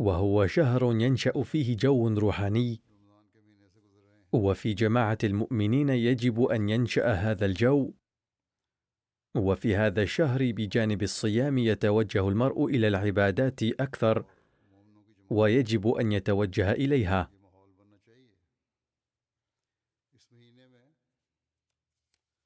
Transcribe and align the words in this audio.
وهو 0.00 0.46
شهر 0.46 0.82
ينشأ 0.84 1.42
فيه 1.42 1.76
جو 1.76 2.08
روحاني. 2.08 2.80
وفي 4.32 4.74
جماعة 4.74 5.18
المؤمنين 5.24 5.88
يجب 5.88 6.42
أن 6.42 6.68
ينشأ 6.68 7.12
هذا 7.12 7.46
الجو. 7.46 7.92
وفي 9.36 9.76
هذا 9.76 10.02
الشهر 10.02 10.52
بجانب 10.52 11.02
الصيام 11.02 11.58
يتوجه 11.58 12.28
المرء 12.28 12.66
إلى 12.66 12.88
العبادات 12.88 13.62
أكثر 13.62 14.24
ويجب 15.30 15.88
أن 15.88 16.12
يتوجه 16.12 16.72
إليها. 16.72 17.30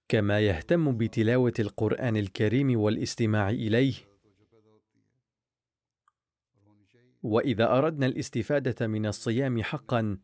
كما 0.08 0.40
يهتم 0.40 0.96
بتلاوة 0.96 1.54
القرآن 1.58 2.16
الكريم 2.16 2.80
والاستماع 2.80 3.50
إليه 3.50 4.13
وإذا 7.22 7.78
أردنا 7.78 8.06
الاستفادة 8.06 8.86
من 8.86 9.06
الصيام 9.06 9.62
حقا 9.62 10.18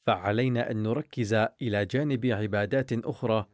فعلينا 0.00 0.70
أن 0.70 0.82
نركز 0.82 1.34
إلى 1.34 1.86
جانب 1.86 2.26
عبادات 2.26 2.92
أخرى 2.92 3.46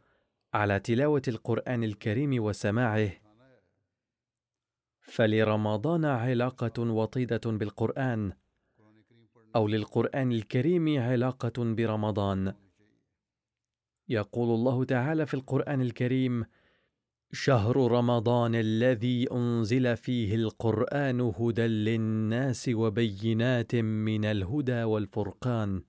على 0.55 0.81
تلاوة 0.81 1.23
القرآن 1.29 1.85
الكريم 1.85 2.43
وسماعه. 2.45 3.11
فلرمضان 5.01 6.05
علاقة 6.05 6.83
وطيدة 6.83 7.41
بالقرآن 7.45 8.33
أو 9.57 9.69
للقرآن 9.69 10.33
الكريم 10.33 11.01
علاقة 11.01 11.75
برمضان. 11.75 12.55
يقول 14.09 14.55
الله 14.55 14.85
تعالى 14.85 15.27
في 15.27 15.35
القرآن 15.35 15.81
الكريم 15.81 16.45
شهر 17.35 17.77
رمضان 17.77 18.55
الذي 18.55 19.33
أنزل 19.33 19.97
فيه 19.97 20.35
القرآن 20.35 21.21
هدى 21.21 21.67
للناس 21.67 22.69
وبينات 22.69 23.75
من 23.75 24.25
الهدى 24.25 24.83
والفرقان. 24.83 25.83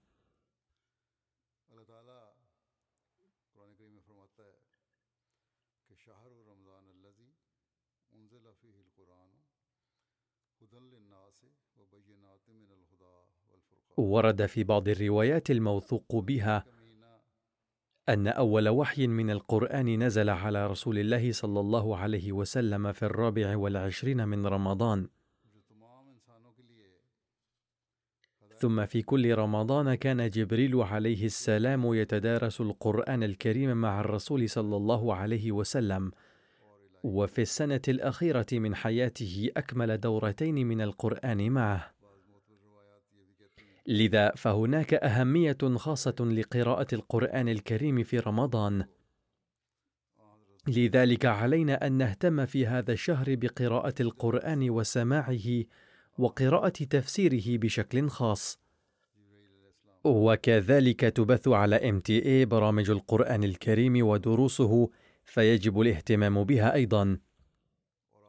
ورد 13.97 14.45
في 14.45 14.63
بعض 14.63 14.89
الروايات 14.89 15.51
الموثوق 15.51 16.15
بها 16.15 16.65
أن 18.09 18.27
أول 18.27 18.69
وحي 18.69 19.07
من 19.07 19.29
القرآن 19.29 20.03
نزل 20.03 20.29
على 20.29 20.67
رسول 20.67 20.99
الله 20.99 21.31
صلى 21.31 21.59
الله 21.59 21.97
عليه 21.97 22.31
وسلم 22.31 22.91
في 22.91 23.03
الرابع 23.05 23.57
والعشرين 23.57 24.27
من 24.27 24.47
رمضان. 24.47 25.07
ثم 28.55 28.85
في 28.85 29.01
كل 29.01 29.35
رمضان 29.35 29.95
كان 29.95 30.29
جبريل 30.29 30.75
عليه 30.75 31.25
السلام 31.25 31.93
يتدارس 31.93 32.61
القرآن 32.61 33.23
الكريم 33.23 33.77
مع 33.77 33.99
الرسول 33.99 34.49
صلى 34.49 34.75
الله 34.75 35.15
عليه 35.15 35.51
وسلم. 35.51 36.11
وفي 37.03 37.41
السنة 37.41 37.81
الأخيرة 37.87 38.45
من 38.53 38.75
حياته 38.75 39.49
أكمل 39.57 39.97
دورتين 39.97 40.67
من 40.67 40.81
القرآن 40.81 41.51
معه. 41.51 41.92
لذا 43.87 44.31
فهناك 44.35 44.93
أهمية 44.93 45.57
خاصة 45.75 46.15
لقراءة 46.19 46.87
القرآن 46.93 47.49
الكريم 47.49 48.03
في 48.03 48.19
رمضان. 48.19 48.85
لذلك 50.67 51.25
علينا 51.25 51.87
أن 51.87 51.91
نهتم 51.93 52.45
في 52.45 52.67
هذا 52.67 52.93
الشهر 52.93 53.35
بقراءة 53.35 53.93
القرآن 53.99 54.69
وسماعه 54.69 55.63
وقراءة 56.17 56.69
تفسيره 56.69 57.57
بشكل 57.57 58.09
خاص. 58.09 58.59
وكذلك 60.03 60.99
تبث 60.99 61.47
على 61.47 61.75
اي 62.09 62.45
برامج 62.45 62.89
القرآن 62.89 63.43
الكريم 63.43 64.07
ودروسه 64.07 64.89
فيجب 65.23 65.81
الاهتمام 65.81 66.43
بها 66.43 66.73
أيضا. 66.73 67.17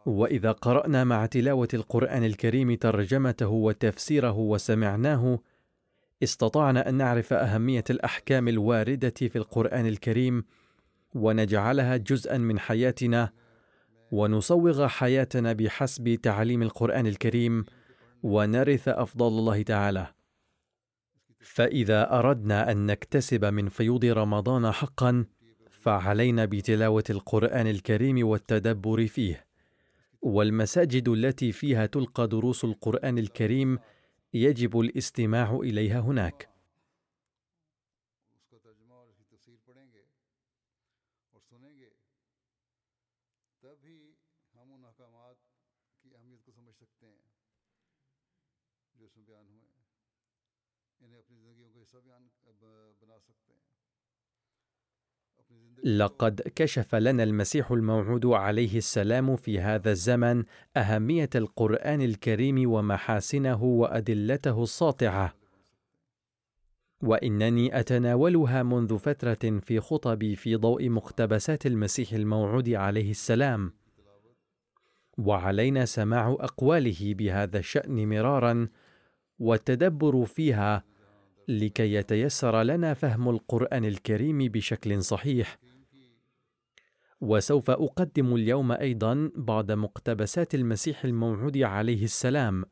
وإذا 0.07 0.53
قرأنا 0.53 1.05
مع 1.05 1.27
تلاوة 1.27 1.69
القرآن 1.75 2.25
الكريم 2.25 2.75
ترجمته 2.75 3.49
وتفسيره 3.49 4.39
وسمعناه 4.39 5.39
استطعنا 6.23 6.89
أن 6.89 6.95
نعرف 6.95 7.33
أهمية 7.33 7.85
الأحكام 7.91 8.49
الواردة 8.49 9.11
في 9.11 9.37
القرآن 9.37 9.87
الكريم 9.87 10.45
ونجعلها 11.15 11.97
جزءا 11.97 12.39
من 12.39 12.59
حياتنا 12.59 13.33
ونصوغ 14.11 14.87
حياتنا 14.87 15.53
بحسب 15.53 16.15
تعليم 16.23 16.63
القرآن 16.63 17.07
الكريم 17.07 17.65
ونرث 18.23 18.89
أفضل 18.89 19.29
الله 19.29 19.63
تعالى. 19.63 20.07
فإذا 21.41 22.19
أردنا 22.19 22.73
أن 22.73 22.87
نكتسب 22.87 23.45
من 23.45 23.69
فيوض 23.69 24.05
رمضان 24.05 24.73
حقا 24.73 25.25
فعلينا 25.71 26.45
بتلاوة 26.45 27.05
القرآن 27.11 27.67
الكريم 27.67 28.27
والتدبر 28.27 29.07
فيه. 29.07 29.54
والمساجد 30.25 31.09
التي 31.09 31.53
فيها 31.53 31.87
تلقى 31.87 32.29
دروس 32.29 32.65
القرآن 32.65 33.19
الكريم 33.19 33.79
يجب 34.35 34.81
الاستماع 34.81 35.59
إليها 35.63 36.01
هناك. 36.01 36.54
لقد 55.85 56.41
كشف 56.57 56.95
لنا 56.95 57.23
المسيح 57.23 57.71
الموعود 57.71 58.27
عليه 58.27 58.79
السلام 58.79 59.37
في 59.37 59.61
هذا 59.61 59.91
الزمن 59.91 60.45
أهمية 60.77 61.31
القرآن 61.35 62.03
الكريم 62.03 62.71
ومحاسنه 62.71 63.65
وأدلته 63.65 64.63
الساطعة. 64.63 65.35
وإنني 67.03 67.81
أتناولها 67.81 68.63
منذ 68.63 68.99
فترة 68.99 69.59
في 69.61 69.81
خطبي 69.81 70.37
في 70.37 70.57
ضوء 70.57 70.89
مقتبسات 70.89 71.67
المسيح 71.67 72.13
الموعود 72.13 72.69
عليه 72.69 73.11
السلام. 73.11 73.73
وعلينا 75.19 75.85
سماع 75.85 76.37
أقواله 76.41 77.15
بهذا 77.15 77.59
الشأن 77.59 78.09
مرارا 78.09 78.69
والتدبر 79.39 80.25
فيها 80.25 80.85
لكي 81.49 81.95
يتيسر 81.95 82.63
لنا 82.63 82.95
فهم 82.95 83.29
القرآن 83.29 83.85
الكريم 83.85 84.39
بشكل 84.39 85.03
صحيح. 85.03 85.59
وسوف 87.21 87.71
أقدم 87.71 88.35
اليوم 88.35 88.73
أيضا 88.73 89.31
بعض 89.37 89.73
مقتبسات 89.73 90.55
المسيح 90.55 91.05
الموعود 91.05 91.59
عليه 91.59 92.05
السلام. 92.05 92.65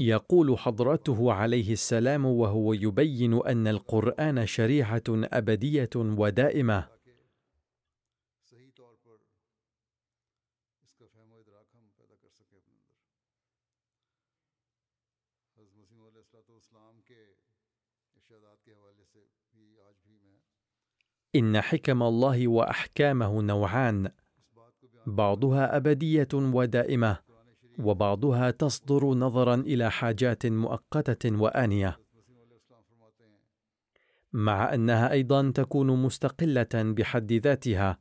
يقول 0.00 0.58
حضرته 0.58 1.32
عليه 1.32 1.72
السلام 1.72 2.24
وهو 2.24 2.72
يبين 2.72 3.34
أن 3.46 3.66
القرآن 3.66 4.46
شريعة 4.46 5.02
أبدية 5.08 5.90
ودائمة. 5.96 6.88
إن 21.36 21.60
حكم 21.60 22.02
الله 22.02 22.48
وأحكامه 22.48 23.42
نوعان 23.42 24.10
بعضها 25.06 25.76
أبدية 25.76 26.28
ودائمة. 26.34 27.27
وبعضها 27.78 28.50
تصدر 28.50 29.04
نظرا 29.04 29.54
إلى 29.54 29.90
حاجات 29.90 30.46
مؤقتة 30.46 31.40
وآنية. 31.40 32.00
مع 34.32 34.74
أنها 34.74 35.12
أيضا 35.12 35.50
تكون 35.50 36.02
مستقلة 36.02 36.68
بحد 36.74 37.32
ذاتها 37.32 37.98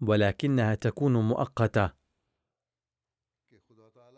ولكنها 0.00 0.74
تكون 0.74 1.16
مؤقتة. 1.16 1.90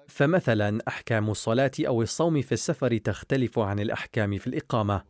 فمثلا 0.08 0.78
أحكام 0.88 1.30
الصلاة 1.30 1.70
أو 1.80 2.02
الصوم 2.02 2.42
في 2.42 2.52
السفر 2.52 2.96
تختلف 2.96 3.58
عن 3.58 3.80
الأحكام 3.80 4.38
في 4.38 4.46
الإقامة. 4.46 5.04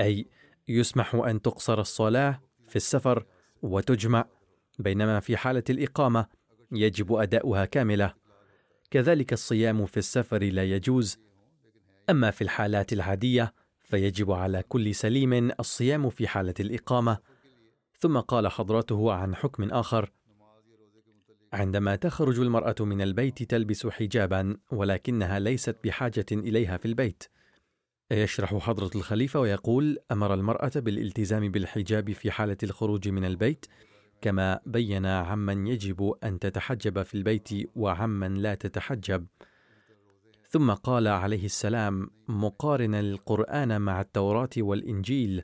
أي 0.00 0.26
يسمح 0.68 1.14
أن 1.14 1.42
تقصر 1.42 1.80
الصلاة 1.80 2.40
في 2.68 2.76
السفر 2.76 3.26
وتجمع 3.62 4.24
بينما 4.78 5.20
في 5.20 5.36
حالة 5.36 5.64
الإقامة 5.70 6.26
يجب 6.72 7.12
أداؤها 7.12 7.64
كاملة. 7.64 8.25
كذلك 8.90 9.32
الصيام 9.32 9.86
في 9.86 9.96
السفر 9.96 10.42
لا 10.42 10.64
يجوز. 10.64 11.18
أما 12.10 12.30
في 12.30 12.42
الحالات 12.42 12.92
العادية 12.92 13.54
فيجب 13.82 14.30
على 14.30 14.62
كل 14.68 14.94
سليم 14.94 15.50
الصيام 15.60 16.10
في 16.10 16.28
حالة 16.28 16.54
الإقامة. 16.60 17.18
ثم 17.98 18.18
قال 18.18 18.48
حضرته 18.48 19.12
عن 19.12 19.34
حكم 19.34 19.64
آخر 19.64 20.10
عندما 21.52 21.96
تخرج 21.96 22.40
المرأة 22.40 22.74
من 22.80 23.02
البيت 23.02 23.42
تلبس 23.42 23.86
حجابا 23.86 24.56
ولكنها 24.72 25.38
ليست 25.38 25.76
بحاجة 25.84 26.26
إليها 26.32 26.76
في 26.76 26.86
البيت. 26.86 27.24
يشرح 28.10 28.54
حضرة 28.54 28.90
الخليفة 28.94 29.40
ويقول 29.40 29.98
أمر 30.12 30.34
المرأة 30.34 30.72
بالالتزام 30.76 31.50
بالحجاب 31.50 32.12
في 32.12 32.30
حالة 32.30 32.56
الخروج 32.62 33.08
من 33.08 33.24
البيت 33.24 33.66
كما 34.26 34.60
بين 34.66 35.06
عمن 35.06 35.66
يجب 35.66 36.14
أن 36.24 36.38
تتحجب 36.38 37.02
في 37.02 37.14
البيت 37.14 37.48
وعمن 37.76 38.34
لا 38.34 38.54
تتحجب. 38.54 39.26
ثم 40.48 40.70
قال 40.70 41.08
عليه 41.08 41.44
السلام 41.44 42.10
مقارنا 42.28 43.00
القرآن 43.00 43.80
مع 43.80 44.00
التوراة 44.00 44.50
والإنجيل. 44.58 45.42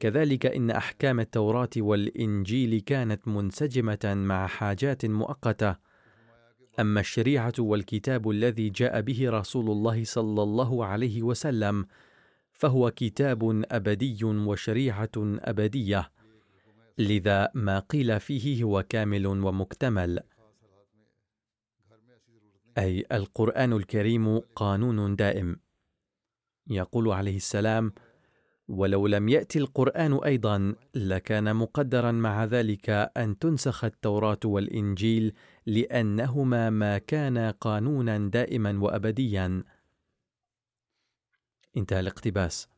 كذلك 0.00 0.46
إن 0.46 0.70
أحكام 0.70 1.20
التوراة 1.20 1.70
والإنجيل 1.76 2.80
كانت 2.80 3.28
منسجمة 3.28 4.14
مع 4.16 4.46
حاجات 4.46 5.06
مؤقتة. 5.06 5.76
أما 6.80 7.00
الشريعة 7.00 7.54
والكتاب 7.58 8.30
الذي 8.30 8.70
جاء 8.70 9.00
به 9.00 9.30
رسول 9.30 9.70
الله 9.70 10.04
صلى 10.04 10.42
الله 10.42 10.84
عليه 10.84 11.22
وسلم 11.22 11.86
فهو 12.52 12.90
كتاب 12.90 13.64
أبدي 13.70 14.24
وشريعة 14.24 15.10
أبدية. 15.16 16.17
لذا 16.98 17.50
ما 17.54 17.78
قيل 17.78 18.20
فيه 18.20 18.62
هو 18.62 18.82
كامل 18.88 19.26
ومكتمل. 19.26 20.20
أي 22.78 23.04
القرآن 23.12 23.72
الكريم 23.72 24.38
قانون 24.38 25.16
دائم. 25.16 25.60
يقول 26.70 27.08
عليه 27.12 27.36
السلام 27.36 27.92
ولو 28.68 29.06
لم 29.06 29.28
يأتي 29.28 29.58
القرآن 29.58 30.14
أيضا 30.24 30.74
لكان 30.94 31.56
مقدرا 31.56 32.12
مع 32.12 32.44
ذلك 32.44 32.90
أن 32.90 33.38
تنسخ 33.38 33.84
التوراة 33.84 34.40
والإنجيل 34.44 35.34
لأنهما 35.66 36.70
ما 36.70 36.98
كانا 36.98 37.50
قانونا 37.50 38.18
دائما 38.18 38.78
وابديا. 38.82 39.64
انتهى 41.76 42.00
الاقتباس. 42.00 42.68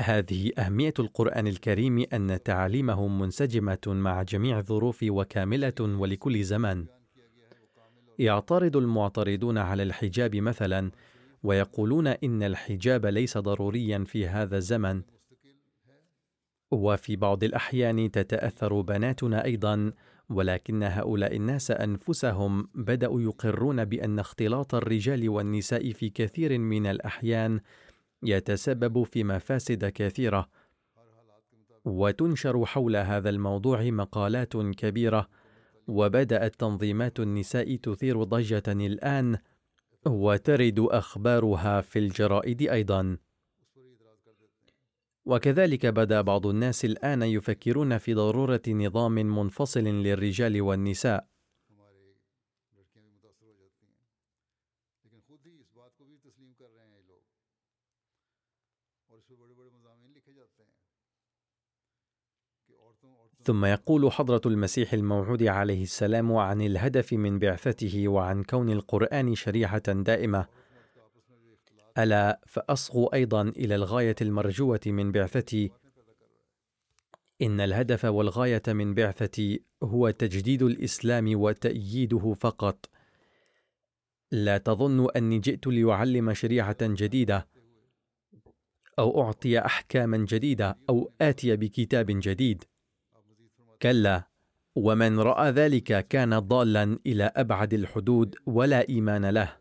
هذه 0.00 0.50
أهمية 0.58 0.94
القرآن 0.98 1.46
الكريم 1.46 2.04
أن 2.12 2.42
تعاليمه 2.42 3.08
منسجمة 3.08 3.78
مع 3.86 4.22
جميع 4.22 4.58
الظروف 4.58 5.04
وكاملة 5.08 5.74
ولكل 5.80 6.44
زمان. 6.44 6.86
يعترض 8.18 8.76
المعترضون 8.76 9.58
على 9.58 9.82
الحجاب 9.82 10.36
مثلا 10.36 10.90
ويقولون 11.42 12.06
إن 12.06 12.42
الحجاب 12.42 13.06
ليس 13.06 13.38
ضروريا 13.38 14.04
في 14.06 14.26
هذا 14.26 14.56
الزمن. 14.56 15.02
وفي 16.70 17.16
بعض 17.16 17.44
الأحيان 17.44 18.10
تتأثر 18.10 18.80
بناتنا 18.80 19.44
أيضا 19.44 19.92
ولكن 20.30 20.82
هؤلاء 20.82 21.36
الناس 21.36 21.70
أنفسهم 21.70 22.68
بدأوا 22.74 23.20
يقرون 23.20 23.84
بأن 23.84 24.18
اختلاط 24.18 24.74
الرجال 24.74 25.28
والنساء 25.28 25.92
في 25.92 26.10
كثير 26.10 26.58
من 26.58 26.86
الأحيان 26.86 27.60
يتسبب 28.24 29.02
في 29.02 29.24
مفاسد 29.24 29.84
كثيرة 29.84 30.48
وتنشر 31.84 32.66
حول 32.66 32.96
هذا 32.96 33.30
الموضوع 33.30 33.82
مقالات 33.82 34.56
كبيرة 34.56 35.28
وبدأت 35.86 36.54
تنظيمات 36.54 37.20
النساء 37.20 37.76
تثير 37.76 38.22
ضجة 38.22 38.62
الآن 38.68 39.38
وترد 40.06 40.78
أخبارها 40.78 41.80
في 41.80 41.98
الجرائد 41.98 42.62
أيضا. 42.62 43.16
وكذلك 45.24 45.86
بدأ 45.86 46.20
بعض 46.20 46.46
الناس 46.46 46.84
الآن 46.84 47.22
يفكرون 47.22 47.98
في 47.98 48.14
ضرورة 48.14 48.62
نظام 48.68 49.14
منفصل 49.14 49.84
للرجال 49.84 50.62
والنساء. 50.62 51.33
ثم 63.44 63.64
يقول 63.64 64.12
حضرة 64.12 64.40
المسيح 64.46 64.92
الموعود 64.92 65.42
عليه 65.42 65.82
السلام 65.82 66.32
عن 66.32 66.60
الهدف 66.62 67.12
من 67.12 67.38
بعثته 67.38 68.08
وعن 68.08 68.42
كون 68.42 68.70
القرآن 68.70 69.34
شريعة 69.34 69.92
دائمة. 69.92 70.46
ألا 71.98 72.40
فأصغوا 72.46 73.14
أيضا 73.14 73.42
إلى 73.42 73.74
الغاية 73.74 74.16
المرجوة 74.22 74.80
من 74.86 75.12
بعثتي. 75.12 75.70
إن 77.42 77.60
الهدف 77.60 78.04
والغاية 78.04 78.62
من 78.68 78.94
بعثتي 78.94 79.62
هو 79.82 80.10
تجديد 80.10 80.62
الإسلام 80.62 81.40
وتأييده 81.40 82.34
فقط. 82.34 82.90
لا 84.32 84.58
تظن 84.58 85.10
أني 85.16 85.38
جئت 85.38 85.66
لأعلم 85.66 86.34
شريعة 86.34 86.76
جديدة 86.82 87.48
أو 88.98 89.22
أعطي 89.22 89.58
أحكاما 89.58 90.16
جديدة 90.16 90.78
أو 90.88 91.12
آتي 91.20 91.56
بكتاب 91.56 92.06
جديد. 92.08 92.64
كلا 93.84 94.28
ومن 94.74 95.18
رأى 95.18 95.50
ذلك 95.50 96.08
كان 96.08 96.38
ضالا 96.38 96.98
إلى 97.06 97.32
أبعد 97.36 97.74
الحدود 97.74 98.34
ولا 98.46 98.88
إيمان 98.88 99.26
له. 99.26 99.56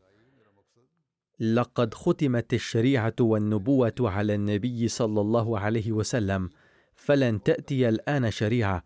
لقد 1.39 1.93
ختمت 1.93 2.53
الشريعة 2.53 3.15
والنبوة 3.19 3.95
على 3.99 4.35
النبي 4.35 4.87
صلى 4.87 5.21
الله 5.21 5.59
عليه 5.59 5.91
وسلم 5.91 6.49
فلن 6.95 7.43
تأتي 7.43 7.89
الآن 7.89 8.31
شريعة 8.31 8.83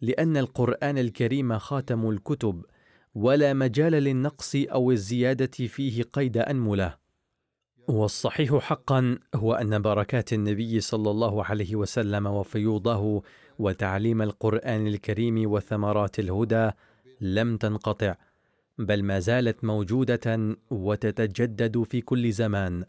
لأن 0.00 0.36
القرآن 0.36 0.98
الكريم 0.98 1.58
خاتم 1.58 2.10
الكتب 2.10 2.64
ولا 3.14 3.54
مجال 3.54 3.92
للنقص 3.92 4.56
أو 4.56 4.90
الزيادة 4.90 5.66
فيه 5.66 6.02
قيد 6.02 6.36
أنملة. 6.36 6.94
والصحيح 7.88 8.54
حقا 8.54 9.18
هو 9.34 9.54
أن 9.54 9.82
بركات 9.82 10.32
النبي 10.32 10.80
صلى 10.80 11.10
الله 11.10 11.44
عليه 11.44 11.76
وسلم 11.76 12.26
وفيوضه 12.26 13.22
وتعليم 13.58 14.22
القرآن 14.22 14.86
الكريم 14.86 15.52
وثمرات 15.52 16.18
الهدى 16.18 16.70
لم 17.20 17.56
تنقطع 17.56 18.14
بل 18.78 19.02
ما 19.02 19.18
زالت 19.18 19.64
موجودة 19.64 20.56
وتتجدد 20.70 21.82
في 21.82 22.00
كل 22.00 22.32
زمان. 22.32 22.84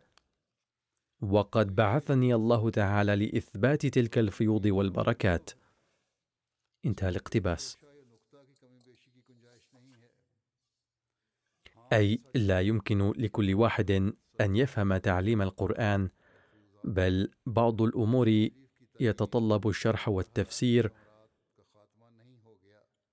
وقد 1.22 1.75
بعثني 1.75 2.36
الله 2.36 2.70
تعالى 2.70 3.15
لإثبات 3.15 3.86
تلك 3.86 4.17
الفيوض 4.17 4.65
والبركات. 4.65 5.50
انتهى 6.86 7.10
الاقتباس. 7.10 7.77
أي 11.93 12.22
لا 12.36 12.62
يمكن 12.62 13.12
لكل 13.17 13.53
واحد 13.53 14.13
أن 14.41 14.55
يفهم 14.55 14.98
تعليم 14.98 15.41
القرآن 15.41 16.10
بل 16.84 17.32
بعض 17.46 17.82
الأمور 17.82 18.50
يتطلب 19.03 19.67
الشرح 19.67 20.10
والتفسير. 20.10 20.91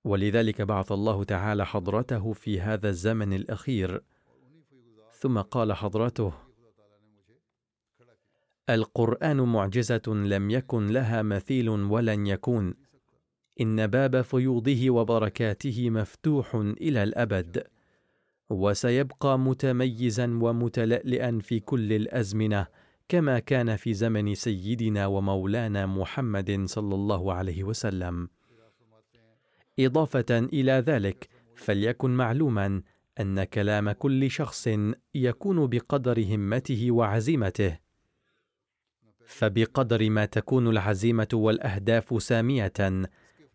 ولذلك 0.04 0.62
بعث 0.62 0.92
الله 0.92 1.25
تعالى 1.25 1.66
حضرته 1.66 2.32
في 2.32 2.61
هذا 2.61 2.88
الزمن 2.88 3.32
الأخير. 3.32 4.02
ثم 5.12 5.40
قال 5.40 5.73
حضرته 5.73 6.32
القرآن 8.70 9.40
معجزة 9.40 10.02
لم 10.06 10.50
يكن 10.50 10.87
لها 10.87 11.23
مثيل 11.23 11.68
ولن 11.68 12.26
يكون. 12.26 12.75
إن 13.61 13.87
باب 13.87 14.23
فيوضه 14.23 14.90
وبركاته 14.90 15.90
مفتوح 15.90 16.54
إلى 16.54 17.02
الأبد. 17.02 17.66
وسيبقى 18.50 19.38
متميزا 19.38 20.38
ومتلألئا 20.42 21.38
في 21.42 21.61
كل 21.61 21.92
الأزمنة. 21.92 22.66
كما 23.11 23.38
كان 23.38 23.76
في 23.76 23.95
زمن 23.95 24.35
سيدنا 24.35 25.07
ومولانا 25.07 25.87
محمد 25.87 26.62
صلى 26.64 26.95
الله 26.95 27.33
عليه 27.33 27.64
وسلم. 27.64 28.29
إضافة 29.79 30.38
إلى 30.38 30.73
ذلك 30.73 31.29
فليكن 31.55 32.11
معلوما 32.11 32.83
أن 33.21 33.45
كلام 33.45 33.93
كل 33.93 34.31
شخص 34.31 34.69
يكون 35.14 35.67
بقدر 35.67 36.25
همته 36.35 36.90
وعزيمته. 36.90 37.79
فبقدر 39.26 40.11
ما 40.11 40.25
تكون 40.25 40.69
العزيمة 40.69 41.29
والأهداف 41.33 42.23
سامية 42.23 42.73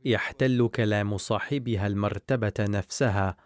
يحتل 0.06 0.68
كلام 0.68 1.18
صاحبها 1.18 1.88
المرتبة 1.88 2.54
نفسها 2.60 3.38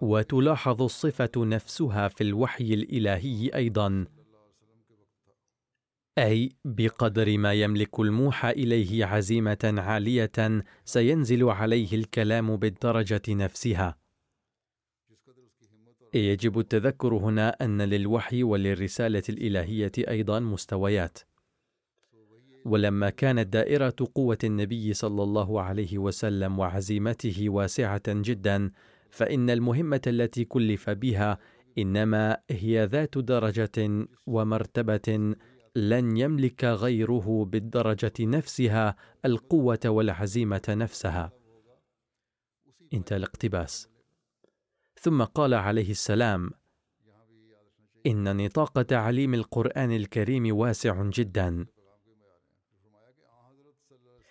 وتلاحظ 0.00 0.82
الصفة 0.82 1.32
نفسها 1.36 2.08
في 2.08 2.24
الوحي 2.24 2.74
الإلهي 2.74 3.50
أيضا. 3.54 4.06
أي 6.18 6.52
بقدر 6.64 7.38
ما 7.38 7.52
يملك 7.52 8.00
الموحى 8.00 8.50
إليه 8.50 9.04
عزيمة 9.04 9.74
عالية 9.78 10.62
سينزل 10.84 11.44
عليه 11.44 11.92
الكلام 11.92 12.56
بالدرجة 12.56 13.22
نفسها. 13.28 13.96
يجب 16.14 16.58
التذكر 16.58 17.14
هنا 17.14 17.48
أن 17.48 17.82
للوحي 17.82 18.42
وللرسالة 18.42 19.22
الإلهية 19.28 19.92
أيضا 19.98 20.40
مستويات. 20.40 21.18
ولما 22.64 23.10
كانت 23.10 23.52
دائرة 23.52 23.94
قوة 24.14 24.38
النبي 24.44 24.94
صلى 24.94 25.22
الله 25.22 25.60
عليه 25.60 25.98
وسلم 25.98 26.58
وعزيمته 26.58 27.44
واسعة 27.48 28.02
جدا 28.08 28.70
فإن 29.10 29.50
المهمة 29.50 30.00
التي 30.06 30.44
كلف 30.44 30.90
بها 30.90 31.38
إنما 31.78 32.38
هي 32.50 32.84
ذات 32.84 33.18
درجة 33.18 34.06
ومرتبة 34.26 35.34
لن 35.76 36.16
يملك 36.16 36.64
غيره 36.64 37.44
بالدرجة 37.44 38.12
نفسها 38.20 38.96
القوة 39.24 39.80
والعزيمة 39.86 40.62
نفسها. 40.68 41.32
انتهى 42.92 43.16
الاقتباس. 43.16 43.88
ثم 45.00 45.22
قال 45.24 45.54
عليه 45.54 45.90
السلام 45.90 46.50
إن 48.06 48.36
نطاق 48.36 48.82
تعليم 48.82 49.34
القرآن 49.34 49.92
الكريم 49.92 50.56
واسع 50.56 51.10
جدا. 51.10 51.66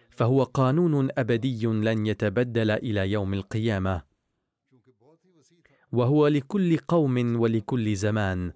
فهو 0.10 0.44
قانون 0.44 1.10
أبدي 1.18 1.66
لن 1.66 2.06
يتبدل 2.06 2.72
إلى 2.72 3.12
يوم 3.12 3.34
القيامة. 3.34 4.02
وهو 5.92 6.28
لكل 6.28 6.78
قوم 6.78 7.36
ولكل 7.42 7.96
زمان. 7.96 8.54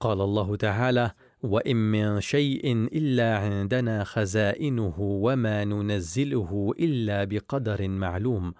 قال 0.00 0.20
الله 0.20 0.56
تعالى 0.56 1.14
وإن 1.42 1.76
من 1.76 2.20
شيء 2.20 2.72
إلا 2.72 3.38
عندنا 3.38 4.04
خزائنه 4.04 5.00
وما 5.00 5.64
ننزله 5.64 6.74
إلا 6.78 7.24
بقدر 7.24 7.88
معلوم. 7.88 8.54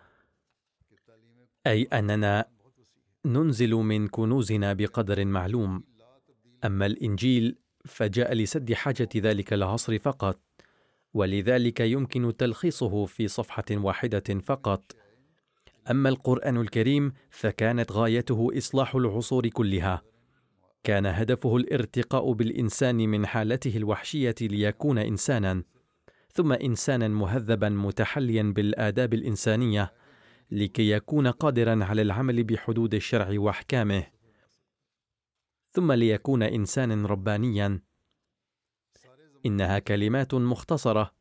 أي 1.67 1.83
أننا 1.83 2.45
ننزل 3.25 3.71
من 3.71 4.09
كنوزنا 4.09 4.73
بقدر 4.73 5.25
معلوم. 5.25 5.85
أما 6.65 6.87
الإنجيل 6.87 7.59
فجاء 7.85 8.35
لسد 8.35 8.73
حاجة 8.73 9.09
ذلك 9.17 9.53
العصر 9.53 9.99
فقط 9.99 10.41
ولذلك 11.15 11.81
يمكن 11.81 12.37
تلخيصه 12.37 13.07
في 13.07 13.29
صفحة 13.29 13.65
واحدة 13.71 14.41
فقط. 14.45 14.97
أما 15.91 16.09
القرآن 16.09 16.57
الكريم 16.57 17.13
فكانت 17.31 17.93
غايته 17.93 18.51
إصلاح 18.57 18.95
العصور 18.95 19.49
كلها. 19.49 20.03
كان 20.89 21.07
هدفه 21.07 21.57
الارتقاء 21.57 22.33
بالإنسان 22.33 22.97
من 22.97 23.27
حالته 23.27 23.77
الوحشية 23.77 24.35
ليكون 24.41 24.99
إنسانا 24.99 25.63
ثم 26.33 26.53
إنسانا 26.53 27.09
مهذبا 27.09 27.69
متحليا 27.69 28.43
بالآداب 28.43 29.15
الإنسانية 29.15 29.93
لكي 30.51 30.91
يكون 30.91 31.27
قادرا 31.27 31.85
على 31.85 32.03
العمل 32.03 32.45
بحدود 32.45 32.95
الشرع 32.95 33.29
وأحكامه. 33.39 34.07
ثم 35.71 35.93
ليكون 35.93 36.43
إنسانا 36.43 37.09
ربانيا. 37.09 37.81
إنها 39.47 39.79
كلمات 39.79 40.35
مختصرة 40.35 41.15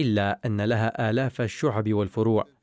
إلا 0.00 0.40
أن 0.46 0.60
لها 0.60 1.10
آلاف 1.10 1.40
الشعب 1.40 1.92
والفروع. 1.92 2.55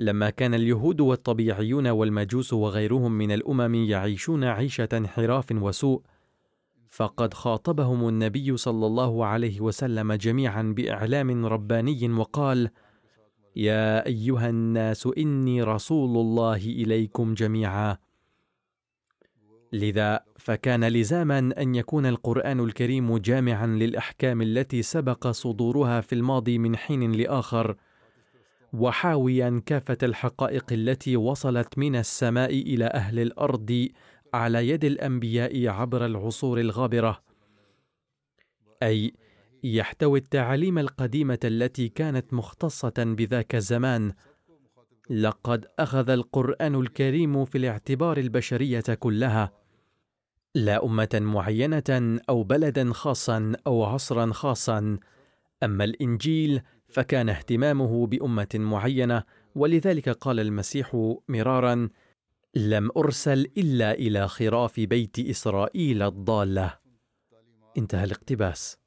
لما 0.00 0.30
كان 0.30 0.54
اليهود 0.54 1.00
والطبيعيون 1.00 1.86
والمجوس 1.86 2.52
وغيرهم 2.52 3.12
من 3.12 3.32
الأمم 3.32 3.74
يعيشون 3.74 4.44
عيشة 4.44 4.88
انحراف 4.92 5.52
وسوء 5.52 6.02
فقد 6.90 7.34
خاطبهم 7.34 8.08
النبي 8.08 8.56
صلى 8.56 8.86
الله 8.86 9.26
عليه 9.26 9.60
وسلم 9.60 10.12
جميعا 10.12 10.62
بإعلام 10.76 11.46
رباني 11.46 12.10
وقال 12.12 12.70
يا 13.56 14.06
أيها 14.06 14.48
الناس 14.48 15.08
إني 15.18 15.62
رسول 15.62 16.18
الله 16.18 16.56
إليكم 16.56 17.34
جميعا. 17.34 17.96
لذا 19.72 20.20
فكان 20.36 20.84
لزاما 20.84 21.38
أن 21.38 21.74
يكون 21.74 22.06
القرآن 22.06 22.60
الكريم 22.60 23.18
جامعا 23.18 23.66
للأحكام 23.66 24.42
التي 24.42 24.82
سبق 24.82 25.28
صدورها 25.28 26.00
في 26.00 26.14
الماضي 26.14 26.58
من 26.58 26.76
حين 26.76 27.12
لآخر 27.12 27.76
وحاويا 28.72 29.62
كافة 29.66 29.98
الحقائق 30.02 30.72
التي 30.72 31.16
وصلت 31.16 31.78
من 31.78 31.96
السماء 31.96 32.50
إلى 32.50 32.84
أهل 32.84 33.18
الأرض 33.18 33.88
على 34.34 34.68
يد 34.68 34.84
الأنبياء 34.84 35.68
عبر 35.68 36.06
العصور 36.06 36.60
الغابرة. 36.60 37.22
أي 38.82 39.12
يحتوي 39.64 40.18
التعاليم 40.18 40.78
القديمة 40.78 41.38
التي 41.44 41.88
كانت 41.88 42.34
مختصة 42.34 42.94
بذاك 42.98 43.54
الزمان. 43.54 44.12
لقد 45.10 45.66
أخذ 45.78 46.10
القرآن 46.10 46.74
الكريم 46.74 47.44
في 47.44 47.58
الاعتبار 47.58 48.18
البشرية 48.18 48.80
كلها. 48.80 49.52
لا 50.54 50.84
أمة 50.84 51.08
معينة 51.14 52.20
أو 52.28 52.42
بلدا 52.42 52.92
خاصا 52.92 53.52
أو 53.66 53.84
عصرا 53.84 54.32
خاصا. 54.32 54.98
أما 55.62 55.84
الإنجيل 55.84 56.62
فكان 56.90 57.28
اهتمامه 57.28 58.06
بأمة 58.06 58.48
معينة 58.54 59.24
ولذلك 59.54 60.08
قال 60.08 60.40
المسيح 60.40 61.16
مرارا 61.28 61.88
لم 62.54 62.90
أرسل 62.96 63.52
إلا 63.58 63.92
إلى 63.92 64.28
خراف 64.28 64.80
بيت 64.80 65.18
إسرائيل 65.18 66.02
الضالة. 66.02 66.78
انتهى 67.78 68.04
الاقتباس. 68.04 68.78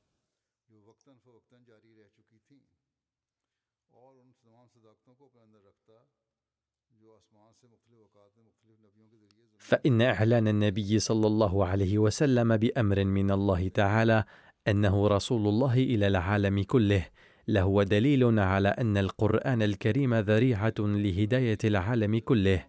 فإن 9.57 10.01
إعلان 10.01 10.47
النبي 10.47 10.99
صلى 10.99 11.27
الله 11.27 11.65
عليه 11.65 11.97
وسلم 11.97 12.57
بأمر 12.57 13.03
من 13.03 13.31
الله 13.31 13.67
تعالى 13.67 14.23
أنه 14.67 15.07
رسول 15.07 15.47
الله 15.47 15.73
إلى 15.73 16.07
العالم 16.07 16.63
كله 16.63 17.05
لهو 17.47 17.83
دليل 17.83 18.39
على 18.39 18.69
أن 18.69 18.97
القرآن 18.97 19.61
الكريم 19.61 20.15
ذريعة 20.15 20.73
لهداية 20.79 21.57
العالم 21.63 22.19
كله. 22.19 22.65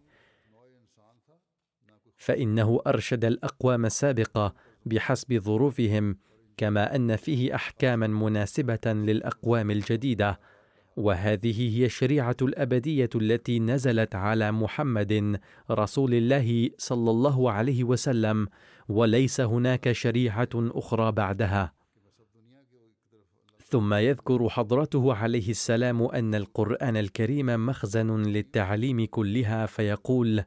فإنه 2.17 2.81
أرشد 2.87 3.25
الأقوام 3.25 3.87
السابقة 3.87 4.55
بحسب 4.87 5.39
ظروفهم 5.39 6.17
كما 6.57 6.97
أن 6.97 7.17
فيه 7.17 7.55
احكاما 7.55 8.07
مناسبة 8.07 8.93
للأقوام 8.93 9.71
الجديدة. 9.71 10.41
وهذه 10.97 11.79
هي 11.79 11.85
الشريعة 11.85 12.37
الأبدية 12.43 13.11
التي 13.15 13.59
نزلت 13.61 14.15
على 14.15 14.53
محمد 14.53 15.41
رسول 15.71 16.15
الله 16.15 16.71
صلى 16.79 17.11
الله 17.11 17.51
عليه 17.51 17.85
وسلم 17.85 18.49
وليس 18.89 19.41
هناك 19.41 19.93
شريعة 19.93 20.49
أخرى 20.55 21.13
بعدها. 21.13 21.84
ثم 23.75 23.95
يذكر 23.95 24.49
حضرته 24.49 25.15
عليه 25.15 25.51
السلام 25.51 26.03
أن 26.03 26.35
القرآن 26.35 26.97
الكريم 26.97 27.67
مخزن 27.67 28.23
للتعليم 28.23 29.07
كلها 29.07 29.67
فيقول 29.67 30.45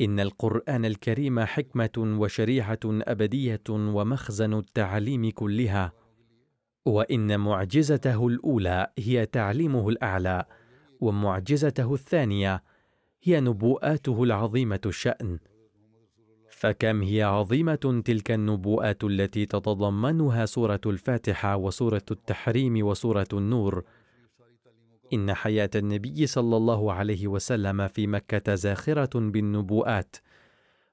إن 0.00 0.20
القرآن 0.20 0.84
الكريم 0.84 1.40
حكمة 1.40 2.16
وشريعة 2.20 2.78
أبدية 2.84 3.62
ومخزن 3.70 4.54
التعليم 4.54 5.30
كلها 5.30 5.92
وإن 6.86 7.40
معجزته 7.40 8.26
الأولى 8.26 8.86
هي 8.98 9.26
تعليمه 9.26 9.88
الأعلى 9.88 10.44
ومعجزته 11.00 11.94
الثانية 11.94 12.62
هي 13.22 13.40
نبوءاته 13.40 14.22
العظيمة 14.22 14.80
الشأن. 14.86 15.38
فكم 16.64 17.02
هي 17.02 17.22
عظيمة 17.22 18.02
تلك 18.04 18.30
النبوءات 18.30 19.04
التي 19.04 19.46
تتضمنها 19.46 20.46
سورة 20.46 20.80
الفاتحة 20.86 21.56
وسورة 21.56 22.02
التحريم 22.10 22.86
وسورة 22.86 23.26
النور. 23.32 23.84
إن 25.12 25.34
حياة 25.34 25.70
النبي 25.74 26.26
صلى 26.26 26.56
الله 26.56 26.92
عليه 26.92 27.26
وسلم 27.26 27.88
في 27.88 28.06
مكة 28.06 28.54
زاخرة 28.54 29.20
بالنبوءات. 29.20 30.16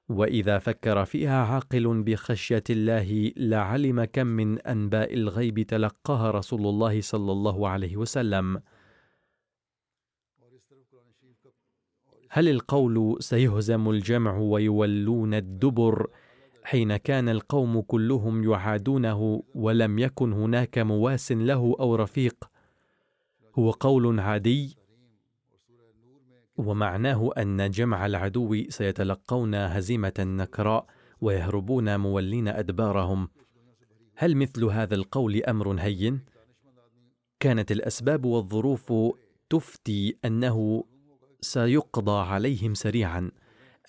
وإذا 0.08 0.58
فكر 0.58 1.04
فيها 1.04 1.44
عاقل 1.44 2.02
بخشية 2.02 2.64
الله 2.70 3.32
لعلم 3.36 4.04
كم 4.04 4.26
من 4.26 4.58
أنباء 4.58 5.14
الغيب 5.14 5.62
تلقاها 5.62 6.30
رسول 6.30 6.66
الله 6.66 7.00
صلى 7.00 7.32
الله 7.32 7.68
عليه 7.68 7.96
وسلم. 7.96 8.62
هل 12.34 12.48
القول 12.48 13.16
سيهزم 13.20 13.90
الجمع 13.90 14.38
ويولون 14.38 15.34
الدبر 15.34 16.10
حين 16.62 16.96
كان 16.96 17.28
القوم 17.28 17.80
كلهم 17.80 18.44
يعادونه 18.52 19.42
ولم 19.54 19.98
يكن 19.98 20.32
هناك 20.32 20.78
مواس 20.78 21.32
له 21.32 21.76
أو 21.80 21.94
رفيق؟ 21.94 22.50
هو 23.58 23.70
قول 23.70 24.20
عادي 24.20 24.76
ومعناه 26.56 27.30
أن 27.38 27.70
جمع 27.70 28.06
العدو 28.06 28.64
سيتلقون 28.68 29.54
هزيمة 29.54 30.14
نكراء 30.18 30.86
ويهربون 31.20 32.00
مولين 32.00 32.48
أدبارهم. 32.48 33.28
هل 34.16 34.36
مثل 34.36 34.64
هذا 34.64 34.94
القول 34.94 35.42
أمر 35.44 35.80
هين؟ 35.80 36.20
كانت 37.40 37.72
الأسباب 37.72 38.24
والظروف 38.24 38.92
تفتي 39.50 40.16
أنه 40.24 40.84
سيقضى 41.42 42.26
عليهم 42.30 42.74
سريعا. 42.74 43.30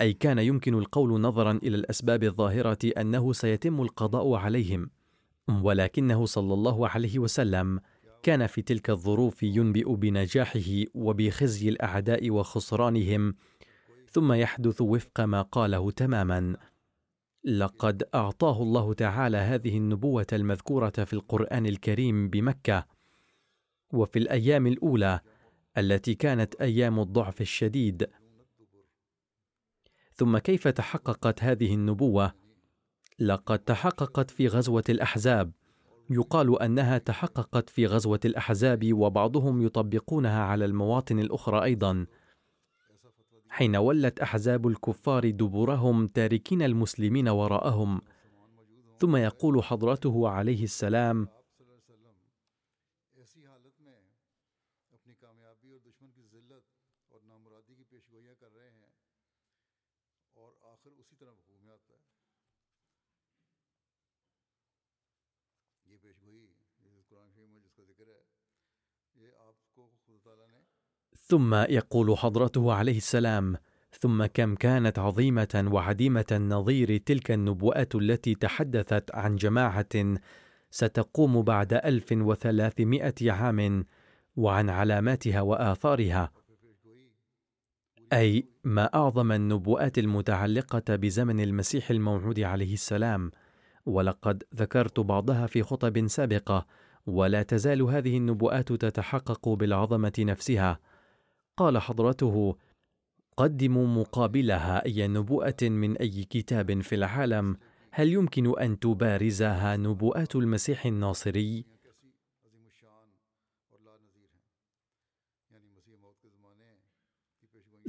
أي 0.02 0.14
كان 0.14 0.40
يمكن 0.40 0.74
القول 0.74 1.22
نظرا 1.22 1.52
إلى 1.52 1.76
الأسباب 1.76 2.24
الظاهرة 2.24 2.78
أنه 2.98 3.34
سيتم 3.34 3.82
القضاء 3.82 4.34
عليهم 4.34 4.90
ولكنه 5.62 6.26
صلى 6.26 6.54
الله 6.54 6.90
عليه 6.90 7.20
وسلم 7.20 7.80
كان 8.24 8.48
في 8.48 8.62
تلك 8.62 8.90
الظروف 8.90 9.44
ينبئ 9.44 9.96
بنجاحه 9.96 10.84
وبخزي 10.94 11.70
الأعداء 11.70 12.32
وخسرانهم 12.32 13.36
ثم 14.12 14.34
يحدث 14.34 14.82
وفق 14.82 15.22
ما 15.22 15.42
قاله 15.42 15.92
تماما. 15.92 16.58
لقد 17.46 18.04
أعطاه 18.16 18.62
الله 18.62 18.94
تعالى 18.94 19.38
هذه 19.38 19.78
النبوة 19.78 20.28
المذكورة 20.34 20.90
في 20.90 21.14
القرآن 21.14 21.66
الكريم 21.66 22.30
بمكة 22.30 22.86
وفي 23.94 24.20
الأيام 24.20 24.68
الأولى 24.68 25.20
التي 25.78 26.16
كانت 26.16 26.56
أيام 26.56 27.00
الضعف 27.00 27.42
الشديد. 27.42 28.10
ثم 30.16 30.38
كيف 30.38 30.68
تحققت 30.68 31.44
هذه 31.44 31.74
النبوة؟ 31.74 32.34
لقد 33.20 33.60
تحققت 33.60 34.32
في 34.32 34.48
غزوة 34.48 34.84
الأحزاب. 34.90 35.52
يقال 36.10 36.62
أنها 36.62 36.98
تحققت 36.98 37.70
في 37.70 37.86
غزوة 37.86 38.20
الأحزاب 38.26 38.94
وبعضهم 38.94 39.66
يطبقونها 39.66 40.44
على 40.44 40.66
المواطن 40.66 41.20
الأخرى 41.20 41.64
أيضا. 41.64 42.06
حين 43.50 43.76
ولت 43.76 44.20
أحزاب 44.20 44.68
الكفار 44.68 45.30
دبرهم 45.30 46.08
تاركين 46.08 46.62
المسلمين 46.62 47.30
وراءهم. 47.30 48.02
ثم 48.98 49.16
يقول 49.16 49.64
حضرته 49.64 50.30
عليه 50.30 50.64
السلام 50.64 51.28
ثم 71.26 71.56
يقول 71.56 72.18
حضرته 72.18 72.74
عليه 72.74 72.98
السلام 72.98 73.56
ثم 74.00 74.26
كم 74.26 74.56
كانت 74.56 75.00
عظيمة 75.00 75.70
وعديمة 75.72 76.26
النظير 76.32 76.98
تلك 76.98 77.32
النبوءات 77.32 77.96
التي 77.96 78.36
تحدثت 78.36 79.16
عن 79.16 79.36
جماعة 79.36 80.18
ستقوم 80.72 81.42
بعد 81.42 81.74
ألف 81.74 82.12
وثلاثمائة 82.12 83.32
عام 83.32 83.86
وعن 84.36 84.70
علاماتها 84.70 85.42
وآثارها. 85.42 86.32
أي 88.14 88.48
ما 88.64 88.86
أعظم 88.96 89.32
النبوءات 89.32 89.98
المتعلقة 89.98 90.96
بزمن 90.96 91.40
المسيح 91.40 91.90
الموعود 91.90 92.40
عليه 92.40 92.74
السلام 92.74 93.32
ولقد 93.86 94.44
ذكرت 94.56 95.00
بعضها 95.00 95.48
في 95.48 95.64
خطب 95.64 96.08
سابقة 96.08 96.66
ولا 97.06 97.44
تزال 97.44 97.82
هذه 97.82 98.18
النبوءات 98.18 98.74
تتحقق 98.74 99.50
بالعظمة 99.50 100.14
نفسها. 100.20 100.80
قال 101.58 101.78
حضرته 101.78 102.56
قدموا 103.38 103.88
مقابلها 103.88 104.86
اي 104.86 105.08
نبوءة 105.08 105.64
من 105.64 105.98
أي 105.98 106.24
كتاب 106.24 106.82
في 106.82 106.96
العالم 106.96 107.58
هل 107.92 108.10
يمكن 108.10 108.60
أن 108.60 108.80
تبارزها 108.80 109.78
نبوءات 109.78 110.36
المسيح 110.36 110.86
الناصري؟ 110.86 111.66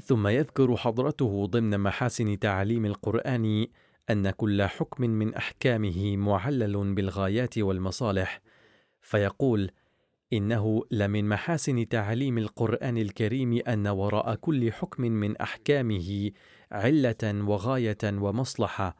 ثم 0.00 0.26
يذكر 0.26 0.76
حضرته 0.76 1.46
ضمن 1.46 1.80
محاسن 1.80 2.38
تعليم 2.38 2.86
القرآن 2.86 3.66
أن 4.10 4.30
كل 4.30 4.62
حكم 4.62 5.04
من 5.10 5.34
أحكامه 5.34 6.16
معلل 6.16 6.94
بالغايات 6.94 7.58
والمصالح 7.58 8.40
فيقول 9.00 9.70
إنه 10.34 10.82
لمن 10.90 11.28
محاسن 11.28 11.88
تعليم 11.88 12.38
القرآن 12.38 12.98
الكريم 12.98 13.60
أن 13.68 13.86
وراء 13.86 14.34
كل 14.34 14.72
حكم 14.72 15.02
من 15.02 15.36
أحكامه 15.36 16.30
علة 16.72 17.44
وغاية 17.48 17.98
ومصلحة 18.04 18.96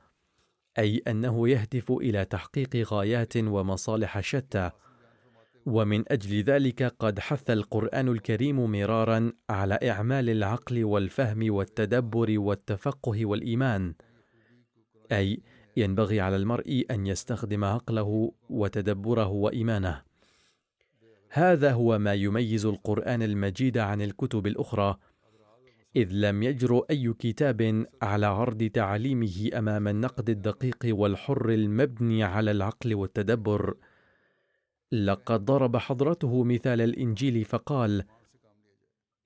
أي 0.78 1.02
أنه 1.08 1.48
يهدف 1.48 1.92
إلى 1.92 2.24
تحقيق 2.24 2.76
غايات 2.76 3.36
ومصالح 3.36 4.20
شتى. 4.20 4.70
ومن 5.66 6.12
أجل 6.12 6.42
ذلك 6.42 6.82
قد 6.82 7.18
حث 7.18 7.50
القرآن 7.50 8.08
الكريم 8.08 8.70
مرارا 8.70 9.32
على 9.50 9.78
إعمال 9.82 10.30
العقل 10.30 10.84
والفهم 10.84 11.54
والتدبر 11.54 12.38
والتفقه 12.38 13.26
والإيمان 13.26 13.94
أي 15.12 15.42
ينبغي 15.76 16.20
على 16.20 16.36
المرء 16.36 16.86
أن 16.90 17.06
يستخدم 17.06 17.64
عقله 17.64 18.32
وتدبره 18.50 19.28
وإيمانه. 19.28 20.13
هذا 21.36 21.72
هو 21.72 21.98
ما 21.98 22.14
يميز 22.14 22.66
القرآن 22.66 23.22
المجيد 23.22 23.78
عن 23.78 24.02
الكتب 24.02 24.46
الأخرى 24.46 24.96
إذ 25.96 26.08
لم 26.12 26.42
يجرؤ 26.42 26.86
أي 26.90 27.12
كتاب 27.18 27.86
على 28.02 28.26
عرض 28.26 28.64
تعليمه 28.74 29.50
أمام 29.54 29.88
النقد 29.88 30.30
الدقيق 30.30 30.76
والحر 30.84 31.48
المبني 31.50 32.24
على 32.24 32.50
العقل 32.50 32.94
والتدبر. 32.94 33.74
لقد 34.92 35.44
ضرب 35.44 35.76
حضرته 35.76 36.44
مثال 36.44 36.80
الإنجيل 36.80 37.44
فقال 37.44 38.04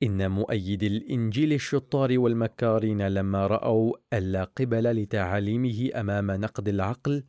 إن 0.02 0.30
مؤيد 0.30 0.82
الإنجيل 0.82 1.52
الشطار 1.52 2.18
والمكارين 2.18 3.08
لما 3.08 3.46
رأوا 3.46 3.92
الا 4.12 4.44
قبل 4.44 4.84
لتعاليمه 5.02 5.90
أمام 5.94 6.30
نقد 6.30 6.68
العقل 6.68 7.24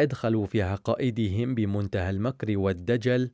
أدخلوا 0.00 0.46
في 0.46 0.62
عقائدهم 0.62 1.54
بمنتهى 1.54 2.10
المكر 2.10 2.58
والدجل 2.58 3.30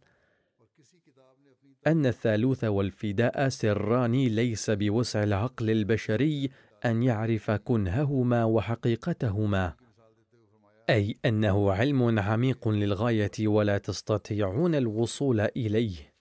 أن 1.86 2.06
الثالوث 2.06 2.64
والفداء 2.64 3.48
سران 3.48 4.12
ليس 4.12 4.70
بوسع 4.70 5.22
العقل 5.22 5.70
البشري 5.70 6.50
أن 6.84 7.02
يعرف 7.02 7.50
كنههما 7.50 8.44
وحقيقتهما. 8.44 9.74
أي 10.90 11.16
أنه 11.24 11.72
علم 11.72 12.18
عميق 12.18 12.68
للغاية 12.68 13.48
ولا 13.48 13.78
تستطيعون 13.78 14.74
الوصول 14.74 15.40
إليه. 15.40 16.12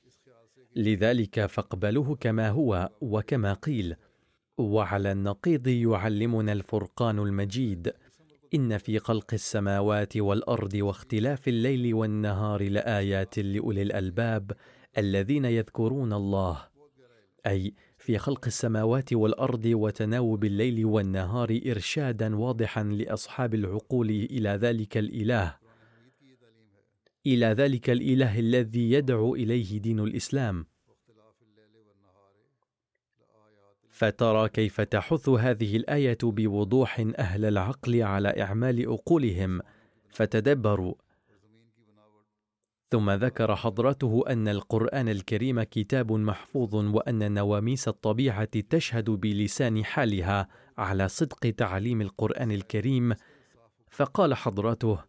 لذلك 0.76 1.45
فاقبلوه 1.45 2.15
كما 2.15 2.50
هو 2.50 2.89
وكما 3.02 3.54
قيل. 3.54 3.95
وعلى 4.58 5.12
النقيض 5.12 5.67
يعلمنا 5.67 6.52
الفرقان 6.52 7.19
المجيد. 7.19 7.93
إن 8.54 8.78
في 8.78 9.00
خلق 9.00 9.34
السماوات 9.34 10.17
والأرض 10.17 10.74
واختلاف 10.74 11.47
الليل 11.47 11.93
والنهار 11.93 12.63
لآيات 12.69 13.39
لأولي 13.39 13.82
الألباب 13.82 14.52
الذين 14.97 15.45
يذكرون 15.45 16.13
الله 16.13 16.67
أي 17.47 17.73
في 17.97 18.17
خلق 18.17 18.45
السماوات 18.45 19.13
والأرض 19.13 19.65
وتناوب 19.65 20.45
الليل 20.45 20.86
والنهار 20.86 21.60
إرشادا 21.67 22.36
واضحا 22.36 22.84
لأصحاب 22.84 23.54
العقول 23.54 24.10
إلى 24.10 24.49
ذلك 24.49 24.97
الإله 24.97 25.58
إلى 27.25 27.45
ذلك 27.45 27.89
الإله 27.89 28.39
الذي 28.39 28.91
يدعو 28.91 29.36
إليه 29.36 29.80
دين 29.80 29.99
الإسلام. 29.99 30.65
فترى 33.89 34.49
كيف 34.49 34.82
تحث 34.82 35.30
هذه 35.30 35.75
الآية 35.77 36.17
بوضوح 36.23 36.99
أهل 37.19 37.45
العقل 37.45 38.01
على 38.01 38.41
إعمال 38.41 38.89
عقولهم 38.89 39.62
فتدبروا 40.10 40.93
ثم 42.91 43.12
ذكر 43.12 43.56
حضرته 43.56 44.23
أن 44.30 44.47
القرآن 44.47 45.10
الكريم 45.10 45.63
كتاب 45.63 46.12
محفوظ 46.12 46.75
وأن 46.75 47.34
نواميس 47.34 47.88
الطبيعة 47.88 48.60
تشهد 48.69 49.10
بلسان 49.10 49.86
حالها 49.86 50.47
على 50.77 51.08
صدق 51.08 51.49
تعليم 51.58 52.01
القرآن 52.01 52.51
الكريم. 52.51 53.15
فقال 53.89 54.34
حضرته 54.34 54.99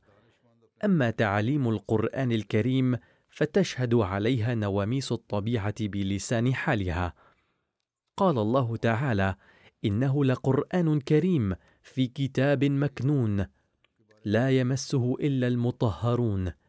أما 0.85 1.11
تعاليم 1.11 1.69
القرآن 1.69 2.33
الكريم 2.33 2.97
فتشهد 3.31 3.95
عليها 3.95 4.55
نواميس 4.55 5.13
الطبيعة 5.13 5.75
بلسان 5.81 6.55
حالها. 6.55 7.15
قال 8.17 8.39
الله 8.39 8.77
تعالى 8.77 9.35
إنه 9.85 10.25
لقرآن 10.25 11.01
كريم 11.01 11.55
في 11.83 12.07
كتاب 12.07 12.65
مكنون 12.65 13.47
لا 14.25 14.51
يمسه 14.51 15.15
إلا 15.21 15.49
المطهرون. 15.49 16.62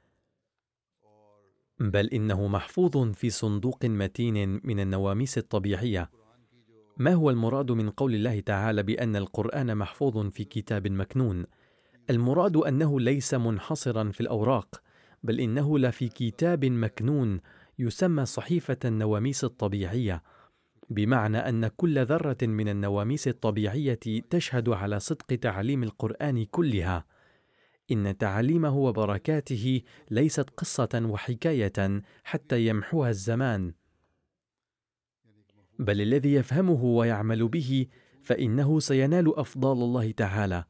بل 1.83 2.07
إنه 2.07 2.47
محفوظ 2.47 3.11
في 3.11 3.29
صندوق 3.29 3.85
متين 3.85 4.61
من 4.63 4.79
النواميس 4.79 5.37
الطبيعية. 5.37 6.09
ما 6.97 7.13
هو 7.13 7.29
المراد 7.29 7.71
من 7.71 7.89
قول 7.89 8.15
الله 8.15 8.39
تعالى 8.39 8.83
بأن 8.83 9.15
القرآن 9.15 9.77
محفوظ 9.77 10.27
في 10.27 10.43
كتاب 10.43 10.87
مكنون؟ 10.87 11.45
المراد 12.09 12.57
أنه 12.57 12.99
ليس 12.99 13.33
منحصرا 13.33 14.11
في 14.11 14.21
الأوراق 14.21 14.81
بل 15.23 15.39
إنه 15.39 15.79
لفي 15.79 16.07
كتاب 16.07 16.65
مكنون 16.65 17.39
يسمى 17.79 18.25
صحيفة 18.25 18.77
النواميس 18.85 19.43
الطبيعية. 19.43 20.23
بمعنى 20.89 21.37
أن 21.37 21.67
كل 21.67 22.05
ذرة 22.05 22.37
من 22.41 22.69
النواميس 22.69 23.27
الطبيعية 23.27 23.99
تشهد 24.29 24.69
على 24.69 24.99
صدق 24.99 25.35
تعليم 25.35 25.83
القرآن 25.83 26.45
كلها. 26.45 27.05
إن 27.91 28.17
تعاليمه 28.17 28.77
وبركاته 28.77 29.81
ليست 30.11 30.49
قصة 30.49 31.01
وحكاية 31.05 32.01
حتى 32.23 32.67
يمحوها 32.67 33.09
الزمان. 33.09 33.73
بل 35.79 36.01
الذي 36.01 36.33
يفهمه 36.33 36.83
ويعمل 36.83 37.47
به 37.47 37.87
فإنه 38.23 38.79
سينال 38.79 39.37
أفضال 39.39 39.77
الله 39.77 40.11
تعالى. 40.11 40.63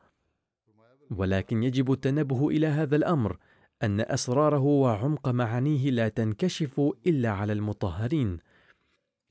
ولكن 1.12 1.64
يجب 1.64 1.92
التنبه 1.92 2.50
إلى 2.50 2.68
هذا 2.68 2.96
الأمر 2.96 3.38
أن 3.84 4.02
أسراره 4.02 4.64
وعمق 4.64 5.30
معانيه 5.30 5.90
لا 5.90 6.10
تنكشف 6.10 6.82
إلا 7.08 7.30
على 7.30 7.54
المطهرين. 7.54 8.40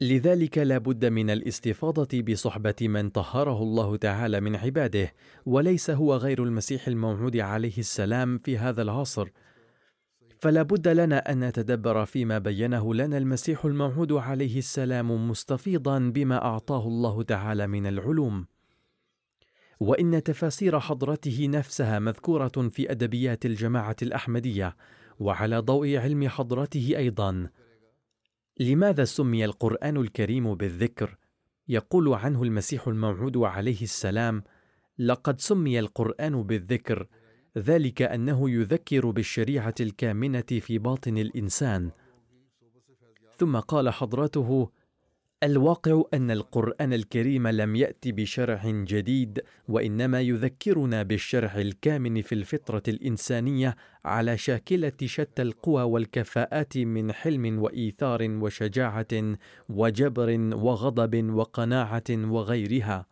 لذلك 0.03 0.59
لا 0.59 0.79
بد 0.79 1.05
من 1.05 1.31
الاستفاضة 1.31 2.23
بصحبة 2.23 2.75
من 2.81 3.11
طهره 3.11 3.63
الله 3.63 3.97
تعالى 3.97 4.41
من 4.41 4.57
عباده 4.57 5.13
وليس 5.47 5.91
هو 5.91 6.17
غير 6.17 6.45
المسيح 6.45 6.89
الموعود 6.89 7.37
عليه 7.37 7.79
السلام 7.79 8.39
في 8.39 8.59
هذا 8.59 8.83
العصر. 8.83 9.29
فلا 10.39 10.63
بد 10.63 10.89
لنا 10.89 11.33
أن 11.33 11.45
نتدبر 11.45 12.05
فيما 12.05 12.39
بينه 12.39 12.95
لنا 12.95 13.19
المسيح 13.19 13.65
الموعود 13.65 14.13
عليه 14.13 14.59
السلام 14.59 15.31
مستفيضا 15.31 15.99
بما 15.99 16.45
أعطاه 16.45 16.87
الله 16.87 17.23
تعالى 17.23 17.67
من 17.67 17.87
العلوم. 17.87 18.47
وإن 19.81 20.23
تفاسير 20.23 20.81
حضرته 20.81 21.49
نفسها 21.51 21.99
مذكورة 21.99 22.69
في 22.71 22.91
أدبيات 22.91 23.47
الجماعة 23.47 23.97
الأحمدية 24.03 24.77
وعلى 25.21 25.59
ضوء 25.59 25.97
علم 25.97 26.29
حضرته 26.29 26.95
أيضا. 26.97 27.49
لماذا 28.61 29.05
سمي 29.05 29.45
القرآن 29.45 29.97
الكريم 29.97 30.55
بالذكر؟ 30.55 31.17
يقول 31.69 32.15
عنه 32.15 32.43
المسيح 32.43 32.89
الموعود 32.89 33.37
عليه 33.37 33.83
السلام 33.83 34.43
لقد 34.99 35.41
سمي 35.41 35.79
القرآن 35.79 36.43
بالذكر 36.43 37.07
ذلك 37.59 38.03
أنه 38.03 38.51
يذكر 38.51 39.11
بالشريعة 39.11 39.75
الكامنة 39.81 40.45
في 40.61 40.79
باطن 40.79 41.19
الإنسان. 41.19 41.91
ثم 43.37 43.57
قال 43.57 43.91
حضرته 43.91 44.71
الواقع 45.43 46.03
أن 46.15 46.31
القرآن 46.31 46.93
الكريم 46.93 47.49
لم 47.49 47.77
يات 47.77 48.09
بشرع 48.09 48.63
جديد 48.67 49.41
وإنما 49.69 50.21
يذكرنا 50.21 51.03
بالشرع 51.03 51.61
الكامن 51.61 52.23
في 52.23 52.35
الفطرة 52.35 52.83
الإنسانية 52.89 53.77
على 54.05 54.39
شاكلة 54.39 54.93
شتى 55.05 55.43
القوى 55.43 55.83
والكفاءات 55.83 56.79
من 56.79 57.13
حلم 57.13 57.59
وإيثار 57.63 58.23
وشجاعة 58.23 59.37
وجبر 59.69 60.31
وغضب 60.55 61.31
وقناعة 61.31 62.05
وغيرها. 62.11 63.07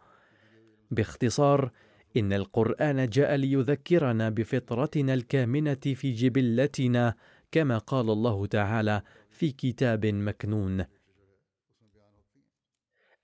باختصار 0.91 1.71
إن 2.17 2.33
القرآن 2.33 3.09
جاء 3.09 3.35
ليذكرنا 3.35 4.29
بفطرتنا 4.29 5.15
الكامنة 5.15 5.75
في 5.75 6.13
جبلتنا 6.13 7.15
كما 7.53 7.79
قال 7.79 8.11
الله 8.11 8.47
تعالى 8.47 9.03
في 9.31 9.51
كتاب 9.51 10.07
مكنون. 10.07 10.85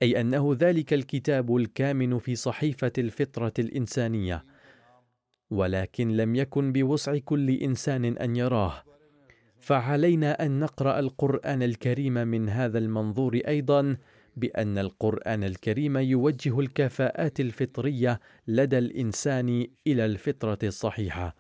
أي 0.03 0.21
أنه 0.21 0.57
ذلك 0.59 0.93
الكتاب 0.93 1.57
الكامن 1.57 2.19
في 2.19 2.35
صحيفة 2.35 2.93
الفطرة 2.99 3.53
الإنسانية 3.59 4.45
ولكن 5.51 6.17
لم 6.17 6.35
يكن 6.35 6.73
بوسع 6.73 7.19
كل 7.19 7.51
إنسان 7.51 8.05
أن 8.05 8.37
يراه. 8.37 8.83
فعلينا 9.61 10.47
أن 10.47 10.61
نقرأ 10.61 10.99
القرآن 10.99 11.63
الكريم 11.63 12.13
من 12.13 12.49
هذا 12.49 12.79
المنظور 12.79 13.37
أيضا 13.49 13.97
بأن 14.37 14.79
القرآن 14.79 15.45
الكريم 15.45 15.97
يوجه 15.97 16.61
الكفاءات 16.61 17.41
الفطرية 17.41 18.21
لدى 18.47 18.79
الإنسان 18.79 19.67
إلى 19.87 20.07
الفطرة 20.07 20.59
الصحيحة 20.63 21.37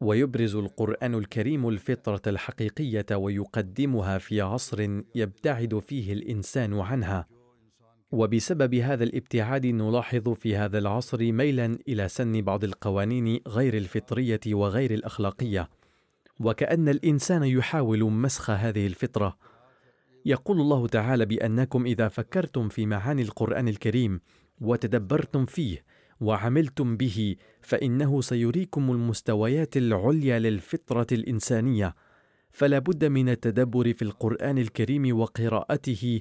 ويبرز 0.00 0.56
القرآن 0.56 1.14
الكريم 1.14 1.68
الفطرة 1.68 2.22
الحقيقية 2.26 3.06
ويقدمها 3.12 4.18
في 4.18 4.40
عصر 4.40 5.00
يبتعد 5.14 5.78
فيه 5.78 6.12
الإنسان 6.12 6.80
عنها. 6.80 7.33
وبسبب 8.14 8.74
هذا 8.74 9.04
الابتعاد 9.04 9.66
نلاحظ 9.66 10.28
في 10.28 10.56
هذا 10.56 10.78
العصر 10.78 11.32
ميلا 11.32 11.78
إلى 11.88 12.08
سن 12.08 12.42
بعض 12.42 12.64
القوانين 12.64 13.40
غير 13.48 13.76
الفطرية 13.76 14.40
وغير 14.46 14.94
الأخلاقية 14.94 15.70
وكأن 16.40 16.88
الإنسان 16.88 17.44
يحاول 17.44 18.04
مسخ 18.04 18.50
هذه 18.50 18.86
الفطرة. 18.86 19.36
يقول 20.26 20.60
الله 20.60 20.86
تعالى 20.86 21.26
بأنكم 21.26 21.86
إذا 21.86 22.08
فكرتم 22.08 22.68
في 22.68 22.86
معاني 22.86 23.22
القرآن 23.22 23.68
الكريم 23.68 24.20
وتدبرتم 24.60 25.46
فيه 25.46 25.84
وعملتم 26.20 26.96
به 26.96 27.36
فإنه 27.60 28.20
سيريكم 28.20 28.90
المستويات 28.90 29.76
العليا 29.76 30.38
للفطرة 30.38 31.06
الإنسانية. 31.12 31.94
فلا 32.50 32.78
بد 32.78 33.04
من 33.04 33.28
التدبر 33.28 33.92
في 33.92 34.02
القرآن 34.02 34.58
الكريم 34.58 35.18
وقراءته 35.18 36.20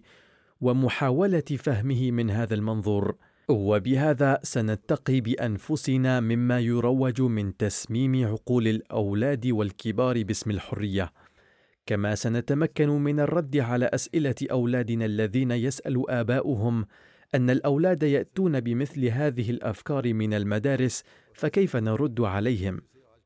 ومحاولة 0.63 1.39
فهمه 1.57 2.11
من 2.11 2.29
هذا 2.29 2.53
المنظور. 2.55 3.15
وبهذا 3.49 4.39
سنتقي 4.43 5.21
بأنفسنا 5.21 6.19
مما 6.19 6.59
يروج 6.59 7.21
من 7.21 7.57
تسميم 7.57 8.27
عقول 8.27 8.67
الأولاد 8.67 9.47
والكبار 9.47 10.23
باسم 10.23 10.51
الحرية. 10.51 11.11
كما 11.85 12.15
سنتمكن 12.15 12.89
من 12.89 13.19
الرد 13.19 13.57
على 13.57 13.85
أسئلة 13.85 14.35
أولادنا 14.51 15.05
الذين 15.05 15.51
يسأل 15.51 16.09
آباؤهم 16.09 16.85
أن 17.35 17.49
الأولاد 17.49 18.03
يأتون 18.03 18.59
بمثل 18.59 19.05
هذه 19.05 19.49
الأفكار 19.49 20.13
من 20.13 20.33
المدارس 20.33 21.03
فكيف 21.33 21.75
نرد 21.75 22.21
عليهم؟ 22.21 22.81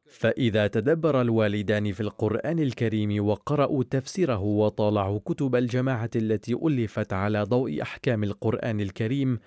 فإذا 0.08 0.68
تدبر 0.68 1.22
الوالدان 1.22 1.92
في 1.92 2.02
القرآن 2.02 2.60
الكريم 2.60 3.26
وقرأوا 3.26 3.84
تفسيره 3.84 4.42
وطالعوا 4.42 5.20
كتب 5.26 5.56
الجماعة 5.56 6.10
التي 6.16 6.54
ألفت 6.54 7.14
على 7.14 7.44
ضوء 7.44 7.82
أحكام 7.82 8.24
القرآن 8.24 8.82
الكريم 8.82 9.40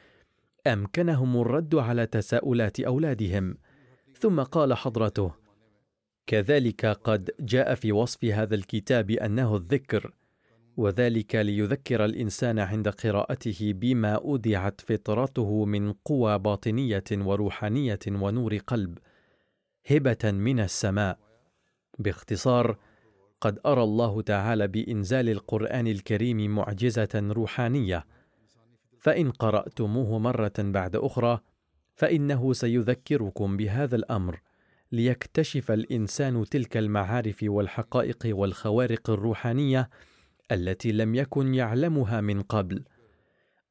أمكنهم 0.66 1.40
الرد 1.40 1.75
على 1.75 2.07
تساؤلات 2.07 2.81
أولادهم. 2.81 3.57
ثم 4.18 4.42
قال 4.42 4.75
حضرته 4.75 5.33
كذلك 6.27 6.87
قد 6.87 7.31
جاء 7.40 7.75
في 7.75 7.92
وصف 7.92 8.25
هذا 8.25 8.55
الكتاب 8.55 9.11
أنه 9.11 9.57
الذكر 9.57 10.12
وذلك 10.77 11.35
ليذكر 11.35 12.05
الإنسان 12.05 12.59
عند 12.59 12.88
قراءته 12.88 13.73
بما 13.77 14.12
أودعت 14.14 14.81
فطرته 14.81 15.64
من 15.64 15.92
قوى 15.92 16.38
باطنية 16.38 17.05
وروحانية 17.12 17.99
ونور 18.09 18.57
قلب. 18.57 18.99
هبة 19.90 20.18
من 20.24 20.61
السماء. 20.61 21.18
باختصار 21.98 22.76
قد 23.40 23.59
أرى 23.66 23.83
الله 23.83 24.22
تعالى 24.22 24.68
بإنزال 24.68 25.29
القرآن 25.29 25.87
الكريم 25.87 26.55
معجزة 26.55 27.09
روحانية. 27.14 28.07
فإن 29.00 29.31
قرأتموه 29.31 30.18
مرة 30.18 30.53
بعد 30.59 30.96
أخرى 30.96 31.40
فإنه 31.94 32.53
سيذكركم 32.53 33.57
بهذا 33.57 33.96
الأمر 33.96 34.40
ليكتشف 34.92 35.70
الإنسان 35.70 36.44
تلك 36.44 36.76
المعارف 36.76 37.38
والحقائق 37.42 38.18
والخوارق 38.26 39.11
الروحانية 39.11 39.90
التي 40.53 40.92
لم 40.92 41.14
يكن 41.14 41.55
يعلمها 41.55 42.20
من 42.20 42.42
قبل. 42.42 42.85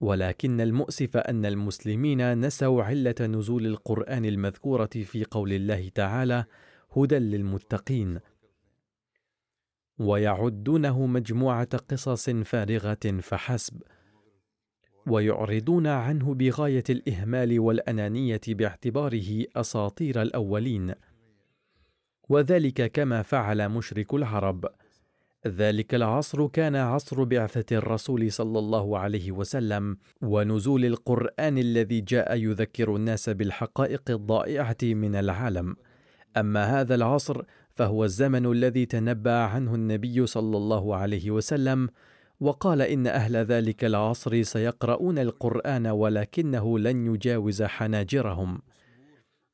ولكن 0.02 0.62
المؤسف 0.62 1.18
أن 1.18 1.46
المسلمين 1.46 2.46
نسوا 2.46 2.84
علة 2.84 3.16
نزول 3.22 3.66
القرآن 3.66 4.26
المذكورة 4.26 4.90
في 5.04 5.24
قول 5.32 5.54
الله 5.54 5.90
تعالى 5.90 6.46
هدى 6.98 7.20
للمتقين 7.20 8.20
ويعدونه 10.00 11.06
مجموعة 11.06 11.78
قصص 11.78 12.30
فارغة 12.30 13.20
فحسب 13.22 13.82
ويعرضون 15.08 15.88
عنه 15.88 16.34
بغاية 16.34 16.84
الإهمال 16.90 17.60
والأنانية 17.60 18.42
باعتباره 18.48 19.46
أساطير 19.56 20.22
الأولين. 20.22 20.94
وذلك 22.30 22.92
كما 22.92 23.22
فعل 23.22 23.70
مشرك 23.70 24.14
العرب. 24.14 24.66
ذلك 25.48 25.96
العصر 25.96 26.48
كان 26.48 26.76
عصر 26.76 27.24
بعثة 27.24 27.78
الرسول 27.78 28.32
صلى 28.32 28.60
الله 28.60 28.98
عليه 28.98 29.32
وسلم 29.32 29.98
ونزول 30.22 30.86
القرآن 30.86 31.58
الذي 31.58 32.02
جاء 32.02 32.36
يذكر 32.36 32.96
الناس 32.96 33.30
بالحقائق 33.30 34.02
الضائعة 34.10 34.78
من 34.84 35.16
العالم. 35.16 35.76
أما 36.38 36.80
هذا 36.82 36.96
العصر 36.96 37.42
فهو 37.72 38.06
الزمن 38.06 38.46
الذي 38.46 38.86
تنبأ 38.86 39.38
عنه 39.38 39.76
النبي 39.76 40.26
صلى 40.26 40.58
الله 40.58 40.96
عليه 40.96 41.32
وسلم 41.32 41.90
وقال 42.40 42.82
إن 42.82 43.08
أهل 43.08 43.36
ذلك 43.36 43.86
العصر 43.86 44.42
سيقرؤون 44.44 45.20
القرآن 45.20 45.88
ولكنه 45.88 46.80
لن 46.80 47.14
يجاوز 47.14 47.64
حناجرهم. 47.64 48.62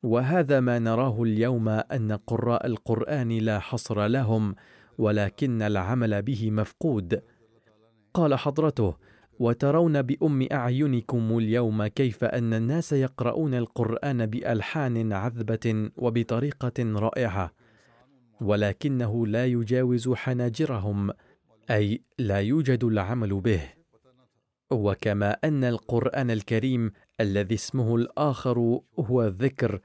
وهذا 0.03 0.59
ما 0.59 0.79
نراه 0.79 1.23
اليوم 1.23 1.69
أن 1.69 2.11
قراء 2.11 2.65
القرآن 2.65 3.31
لا 3.37 3.59
حصر 3.59 4.07
لهم 4.07 4.55
ولكن 4.97 5.61
العمل 5.61 6.21
به 6.21 6.51
مفقود. 6.51 7.21
قال 8.13 8.35
حضرته 8.35 8.95
وترون 9.39 10.01
بأم 10.01 10.47
أعينكم 10.51 11.37
اليوم 11.37 11.87
كيف 11.87 12.23
أن 12.23 12.53
الناس 12.53 12.93
يقرؤون 12.93 13.53
القرآن 13.53 14.25
بألحان 14.25 15.13
عذبة 15.13 15.89
وبطريقة 15.97 16.99
رائعة. 16.99 17.51
ولكنه 18.41 19.27
لا 19.27 19.45
يجاوز 19.45 20.09
حناجرهم 20.09 21.11
أي 21.69 22.01
لا 22.19 22.39
يوجد 22.39 22.83
العمل 22.83 23.41
به. 23.41 23.61
وكما 24.71 25.31
أن 25.43 25.63
القرآن 25.63 26.31
الكريم 26.31 26.91
الذي 27.21 27.55
اسمه 27.55 27.95
الآخر 27.95 28.79
هو 28.99 29.23
الذكر 29.23 29.79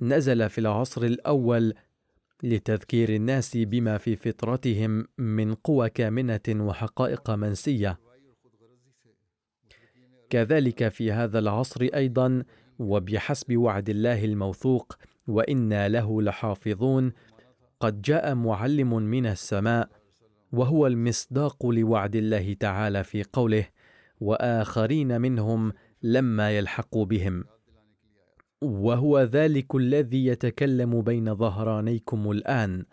نزل 0.00 0.48
في 0.50 0.58
العصر 0.58 1.02
الأول 1.02 1.74
لتذكير 2.42 3.08
الناس 3.08 3.56
بما 3.56 3.98
في 3.98 4.16
فطرتهم 4.16 5.06
من 5.18 5.54
قوى 5.54 5.90
كامنة 5.90 6.40
وحقائق 6.48 7.30
منسية. 7.30 7.98
كذلك 10.30 10.88
في 10.88 11.12
هذا 11.12 11.38
العصر 11.38 11.80
أيضا 11.94 12.42
وبحسب 12.78 13.56
وعد 13.56 13.88
الله 13.88 14.24
الموثوق 14.24 14.96
وإنا 15.26 15.88
له 15.88 16.22
لحافظون 16.22 17.12
قد 17.80 18.02
جاء 18.02 18.34
معلم 18.34 19.02
من 19.02 19.26
السماء 19.26 19.88
وهو 20.52 20.86
المصداق 20.86 21.66
لوعد 21.66 22.16
الله 22.16 22.54
تعالى 22.54 23.04
في 23.04 23.22
قوله 23.32 23.68
وآخرين 24.20 25.20
منهم 25.20 25.72
لما 26.02 26.50
يلحقوا 26.50 27.04
بهم. 27.04 27.44
وهو 28.62 29.20
ذلك 29.20 29.74
الذي 29.74 30.26
يتكلم 30.26 31.02
بين 31.02 31.34
ظهرانيكم 31.34 32.30
الآن. 32.30 32.84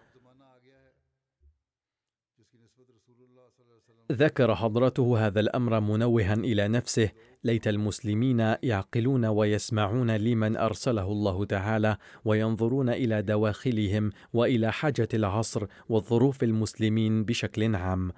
ذكر 4.12 4.56
حضرته 4.56 5.28
هذا 5.28 5.40
الأمر 5.40 5.80
منوها 5.80 6.34
إلى 6.34 6.68
نفسه. 6.68 7.10
ليت 7.44 7.68
المسلمين 7.68 8.40
يعقلون 8.64 9.26
ويسمعون 9.26 10.12
لمن 10.12 10.58
أرسله 10.58 11.12
الله 11.12 11.46
تعالى 11.46 11.98
وينظرون 12.26 12.90
إلى 12.90 13.22
دواخلهم 13.22 14.12
وإلى 14.34 14.72
حاجة 14.72 15.08
العصر 15.14 15.66
وظروف 15.90 16.44
المسلمين 16.44 17.24
بشكل 17.26 17.76
عام. 17.76 18.12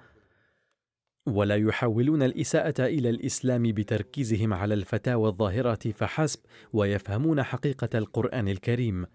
ولا 1.26 1.56
يحاولون 1.56 2.22
الإساءة 2.22 2.74
إلى 2.86 3.10
الإسلام 3.10 3.62
بتركيزهم 3.62 4.54
على 4.54 4.74
الفتاوى 4.74 5.28
الظاهرة 5.28 5.90
فحسب 5.92 6.40
ويفهمون 6.72 7.42
حقيقة 7.42 7.98
القرآن 7.98 8.48
الكريم. 8.48 9.06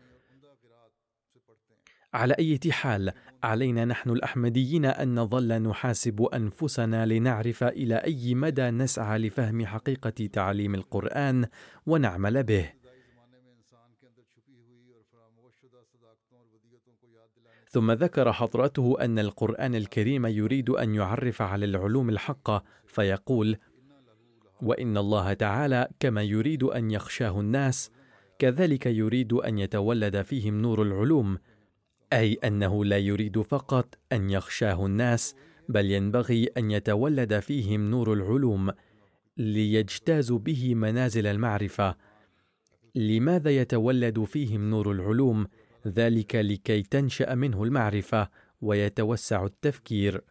على 2.13 2.34
أي 2.39 2.60
حال 2.71 3.12
علينا 3.43 3.86
نحن 3.86 4.10
الأحمديين 4.10 4.86
أن 4.86 5.15
نظل 5.15 5.62
نحاسب 5.62 6.21
أنفسنا 6.21 7.06
لنعرف 7.06 7.63
إلى 7.63 7.95
أي 7.95 8.36
مدى 8.36 8.69
نسعى 8.69 9.19
لفهم 9.19 9.65
حقيقة 9.65 10.30
تعليم 10.34 10.76
القرآن 10.76 11.45
ونعمل 11.86 12.43
به. 12.43 12.81
ثم 17.71 17.91
ذكر 17.91 18.34
حضرته 18.34 18.95
أن 19.01 19.19
القرآن 19.19 19.75
الكريم 19.75 20.25
يريد 20.25 20.69
أن 20.69 20.95
يعرف 20.95 21.41
على 21.41 21.65
العلوم 21.65 22.10
الحقه 22.10 22.63
فيقول 22.86 23.57
وإن 24.62 24.97
الله 24.97 25.34
تعالى 25.34 25.88
كما 25.99 26.21
يريد 26.21 26.63
أن 26.63 26.91
يخشاه 26.91 27.39
الناس 27.39 27.91
كذلك 28.39 28.86
يريد 28.86 29.34
أن 29.34 29.60
يتولد 29.60 30.21
فيهم 30.21 30.62
نور 30.62 30.81
العلوم 30.81 31.38
أي 32.13 32.34
أنه 32.34 32.86
لا 32.86 32.97
يريد 32.97 33.41
فقط 33.41 33.97
أن 34.12 34.29
يخشاه 34.29 34.86
الناس 34.86 35.36
بل 35.69 35.91
ينبغي 35.91 36.49
أن 36.57 36.71
يتولد 36.71 37.39
فيهم 37.39 37.91
نور 37.91 38.13
العلوم 38.13 38.71
ليجتازوا 39.38 40.39
به 40.39 40.75
منازل 40.75 41.27
المعرفة. 41.27 41.95
لماذا 42.95 43.51
يتولد 43.51 44.23
فيهم 44.23 44.69
نور 44.69 44.91
العلوم؟ 44.91 45.47
ذلك 45.88 46.36
لكي 46.36 46.82
تنشأ 46.82 47.36
منه 47.36 47.63
المعرفة 47.63 48.30
ويتوسع 48.62 49.46
التفكير. 49.46 50.24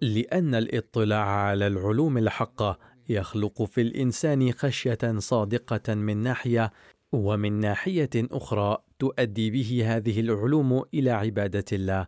لأن 0.00 0.54
الاطلاع 0.54 1.26
على 1.28 1.66
العلوم 1.66 2.18
الحقه 2.18 2.78
يخلق 3.08 3.62
في 3.62 3.80
الإنسان 3.80 4.52
خشية 4.52 5.18
صادقة 5.18 5.94
من 5.94 6.16
ناحية 6.16 6.72
ومن 7.12 7.52
ناحية 7.52 8.10
أخرى 8.16 8.78
تؤدي 8.98 9.50
به 9.50 9.96
هذه 9.96 10.20
العلوم 10.20 10.84
إلى 10.94 11.10
عبادة 11.10 11.64
الله. 11.72 12.06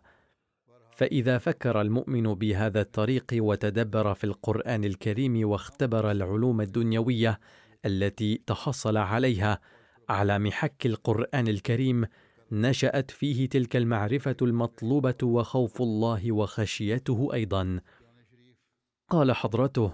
فإذا 0.95 1.37
فكر 1.37 1.81
المؤمن 1.81 2.23
بهذا 2.33 2.81
الطريق 2.81 3.25
وتدبر 3.33 4.13
في 4.13 4.23
القرآن 4.23 4.83
الكريم 4.83 5.49
واختبر 5.49 6.11
العلوم 6.11 6.61
الدنيوية 6.61 7.39
التي 7.85 8.41
تحصل 8.47 8.97
عليها 8.97 9.59
على 10.09 10.39
محك 10.39 10.85
القرآن 10.85 11.47
الكريم 11.47 12.05
نشأت 12.51 13.11
فيه 13.11 13.49
تلك 13.49 13.75
المعرفة 13.75 14.35
المطلوبة 14.41 15.15
وخوف 15.23 15.81
الله 15.81 16.31
وخشيته 16.31 17.29
أيضا. 17.33 17.79
قال 19.09 19.31
حضرته 19.31 19.93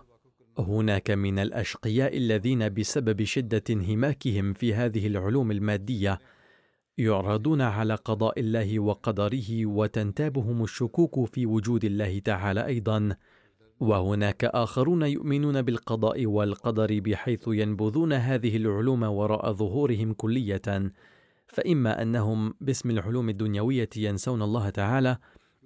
هناك 0.58 1.12
من 1.12 1.40
الأشقياء 1.40 2.18
الذين 2.18 2.74
بسبب 2.74 3.24
شدة 3.24 3.64
انهماكهم 3.70 4.54
في 4.54 4.74
هذه 4.74 5.08
العلوم 5.08 5.52
المادية 5.52 6.20
يعرضون 6.98 7.62
على 7.62 7.96
قضاء 7.96 8.40
الله 8.40 8.80
وقدره 8.80 9.66
وتنتابهم 9.66 10.64
الشكوك 10.64 11.34
في 11.34 11.46
وجود 11.46 11.86
الله 11.86 12.20
تعالى 12.20 12.66
أيضا. 12.66 13.16
وهناك 13.82 14.46
آخرون 14.46 15.02
يؤمنون 15.04 15.62
بالقضاء 15.62 16.26
والقدر 16.26 17.00
بحيث 17.00 17.44
ينبذون 17.48 18.14
هذه 18.14 18.58
العلوم 18.58 19.04
وراء 19.04 19.52
ظهورهم 19.54 20.14
كلية. 20.14 20.92
فإما 21.48 22.02
أنهم 22.02 22.54
باسم 22.62 22.90
العلوم 22.90 23.30
الدنيوية 23.30 23.90
ينسون 23.98 24.42
الله 24.42 24.70
تعالى 24.70 25.18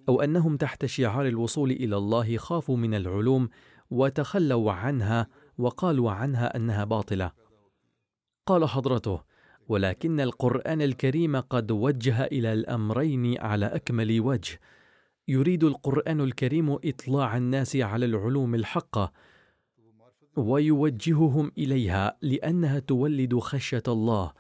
أو 0.10 0.22
أنهم 0.22 0.58
تحت 0.58 0.86
شعار 0.86 1.28
الوصول 1.28 1.72
إلى 1.72 1.98
الله 1.98 2.38
خافوا 2.38 2.78
من 2.78 2.94
العلوم 2.94 3.50
وتخلوا 3.92 4.72
عنها 4.72 5.28
وقالوا 5.58 6.12
عنها 6.12 6.56
أنها 6.56 6.84
باطلة. 6.84 7.32
قال 8.46 8.70
حضرته 8.70 9.22
ولكن 9.68 10.20
القرآن 10.20 10.82
الكريم 10.82 11.36
قد 11.36 11.72
وجه 11.72 12.24
إلى 12.24 12.54
الأمرين 12.54 13.42
على 13.42 13.66
أكمل 13.66 14.22
وجه 14.22 14.60
يريد 15.28 15.64
القرآن 15.64 16.22
الكريم 16.22 16.72
إطلاع 16.72 17.38
الناس 17.38 17.76
على 17.76 18.06
العلوم 18.06 18.56
الحقة 18.56 19.12
ويوجههم 20.38 21.52
إليها 21.58 22.18
لأنها 22.22 22.80
تولد 22.80 23.40
خشية 23.40 23.84
الله. 23.88 24.34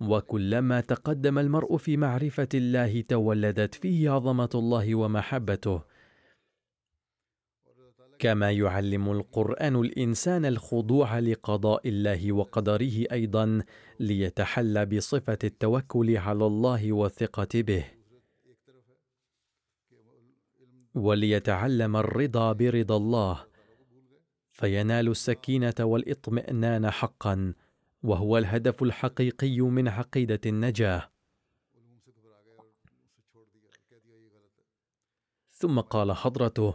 وكلما 0.00 0.80
تقدم 0.80 1.38
المرء 1.38 1.76
في 1.76 1.96
معرفة 1.96 2.48
الله 2.54 3.00
تولدت 3.00 3.74
فيه 3.74 4.10
عظمة 4.10 4.50
الله 4.54 4.94
ومحبته. 4.94 5.82
كما 8.18 8.50
يعلم 8.50 9.10
القرآن 9.10 9.76
الإنسان 9.76 10.44
الخضوع 10.44 11.18
لقضاء 11.18 11.88
الله 11.88 12.32
وقدره 12.32 13.04
أيضا 13.12 13.62
ليتحلى 14.00 14.86
بصفة 14.86 15.38
التوكل 15.44 16.16
على 16.16 16.46
الله 16.46 16.92
والثقة 16.92 17.48
به. 17.54 17.95
وليتعلم 20.96 21.96
الرضا 21.96 22.52
برضا 22.52 22.96
الله 22.96 23.44
فينال 24.48 25.08
السكينة 25.08 25.74
والإطمئنان 25.80 26.90
حقا 26.90 27.54
وهو 28.02 28.38
الهدف 28.38 28.82
الحقيقي 28.82 29.60
من 29.60 29.88
عقيدة 29.88 30.40
النجاة. 30.46 31.10
ثم 35.52 35.80
قال 35.80 36.12
حضرته 36.12 36.74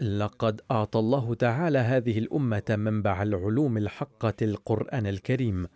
لقد 0.00 0.60
أعطى 0.70 0.98
الله 0.98 1.34
تعالى 1.34 1.78
هذه 1.78 2.18
الأمة 2.18 2.62
منبع 2.68 3.22
العلوم 3.22 3.76
الحقة 3.76 4.34
القرآن 4.42 5.06
الكريم 5.06 5.66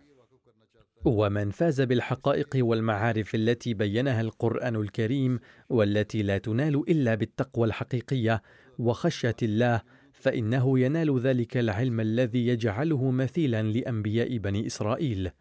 ومن 1.05 1.51
فاز 1.51 1.81
بالحقائق 1.81 2.49
والمعارف 2.55 3.35
التي 3.35 3.73
بينها 3.73 4.21
القرآن 4.21 4.75
الكريم 4.75 5.39
والتي 5.69 6.23
لا 6.23 6.37
تنال 6.37 6.75
إلا 6.89 7.15
بالتقوى 7.15 7.67
الحقيقية 7.67 8.41
وخشية 8.79 9.35
الله 9.43 9.81
فإنه 10.13 10.79
ينال 10.79 11.19
ذلك 11.19 11.57
العلم 11.57 11.99
الذي 11.99 12.47
يجعله 12.47 13.11
مثيلا 13.11 13.63
لأنبياء 13.63 14.37
بني 14.37 14.67
إسرائيل. 14.67 15.31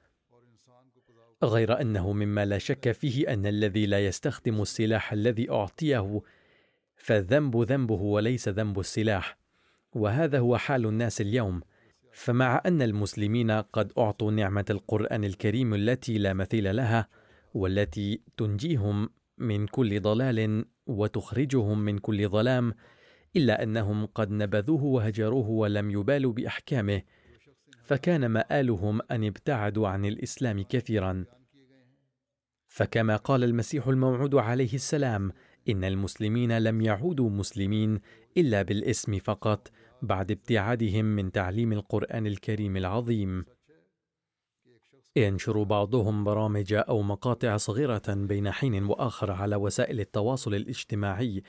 غير 1.44 1.80
أنه 1.80 2.12
مما 2.12 2.44
لا 2.44 2.58
شك 2.58 2.92
فيه 2.92 3.32
أن 3.32 3.46
الذي 3.46 3.86
لا 3.86 4.06
يستخدم 4.06 4.62
السلاح 4.62 5.12
الذي 5.12 5.50
أعطيه 5.50 6.20
فالذنب 6.96 7.56
ذنبه 7.56 8.02
وليس 8.02 8.48
ذنب 8.48 8.80
السلاح 8.80 9.38
وهذا 9.92 10.38
هو 10.38 10.56
حال 10.56 10.86
الناس 10.86 11.20
اليوم. 11.20 11.60
فمع 12.18 12.62
أن 12.66 12.82
المسلمين 12.82 13.50
قد 13.50 13.92
أعطوا 13.98 14.32
نعمة 14.32 14.64
القرآن 14.70 15.24
الكريم 15.24 15.74
التي 15.74 16.18
لا 16.18 16.32
مثيل 16.32 16.76
لها 16.76 17.08
والتي 17.54 18.22
تنجيهم 18.36 19.08
من 19.38 19.66
كل 19.66 20.00
ضلال 20.00 20.64
وتخرجهم 20.86 21.78
من 21.78 21.98
كل 21.98 22.28
ظلام 22.28 22.74
إلا 23.36 23.62
أنهم 23.62 24.06
قد 24.06 24.30
نبذوه 24.30 24.84
وهجروه 24.84 25.48
ولم 25.48 25.90
يبالوا 25.90 26.32
بأحكامه 26.32 27.02
فكان 27.82 28.26
مآلهم 28.26 29.00
أن 29.10 29.24
ابتعدوا 29.24 29.88
عن 29.88 30.04
الإسلام 30.04 30.62
كثيرا. 30.62 31.24
فكما 32.66 33.16
قال 33.16 33.44
المسيح 33.44 33.86
الموعود 33.86 34.34
عليه 34.34 34.74
السلام 34.74 35.32
إن 35.68 35.84
المسلمين 35.84 36.58
لم 36.58 36.80
يعودوا 36.80 37.30
مسلمين 37.30 38.00
إلا 38.36 38.62
بالاسم 38.62 39.18
فقط 39.18 39.70
بعد 40.02 40.30
ابتعادهم 40.30 41.04
من 41.04 41.32
تعليم 41.32 41.72
القرآن 41.72 42.26
الكريم 42.26 42.76
العظيم. 42.76 43.44
ينشر 45.16 45.62
بعضهم 45.62 46.24
برامج 46.24 46.72
أو 46.72 47.02
مقاطع 47.02 47.56
صغيرة 47.56 48.02
بين 48.08 48.50
حين 48.50 48.84
وآخر 48.84 49.30
على 49.30 49.56
وسائل 49.56 50.00
التواصل 50.00 50.54
الاجتماعي 50.54 51.42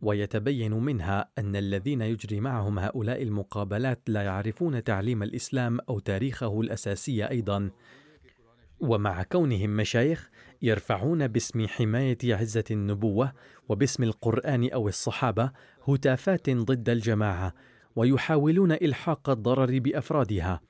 ويتبين 0.00 0.72
منها 0.72 1.28
أن 1.38 1.56
الذين 1.56 2.00
يجري 2.00 2.40
معهم 2.40 2.78
هؤلاء 2.78 3.22
المقابلات 3.22 4.00
لا 4.08 4.22
يعرفون 4.22 4.84
تعليم 4.84 5.22
الإسلام 5.22 5.80
أو 5.88 5.98
تاريخه 5.98 6.60
الأساسي 6.60 7.28
أيضا. 7.28 7.70
ومع 8.80 9.22
كونهم 9.22 9.76
مشايخ 9.76 10.30
يرفعون 10.62 11.26
باسم 11.26 11.66
حماية 11.66 12.18
عزة 12.24 12.64
النبوة 12.70 13.32
وباسم 13.68 14.02
القرآن 14.02 14.70
أو 14.70 14.88
الصحابة 14.88 15.50
هتافات 15.88 16.50
ضد 16.50 16.88
الجماعة 16.88 17.54
ويحاولون 17.96 18.72
إلحاق 18.72 19.30
الضرر 19.30 19.78
بأفرادها. 19.78 20.60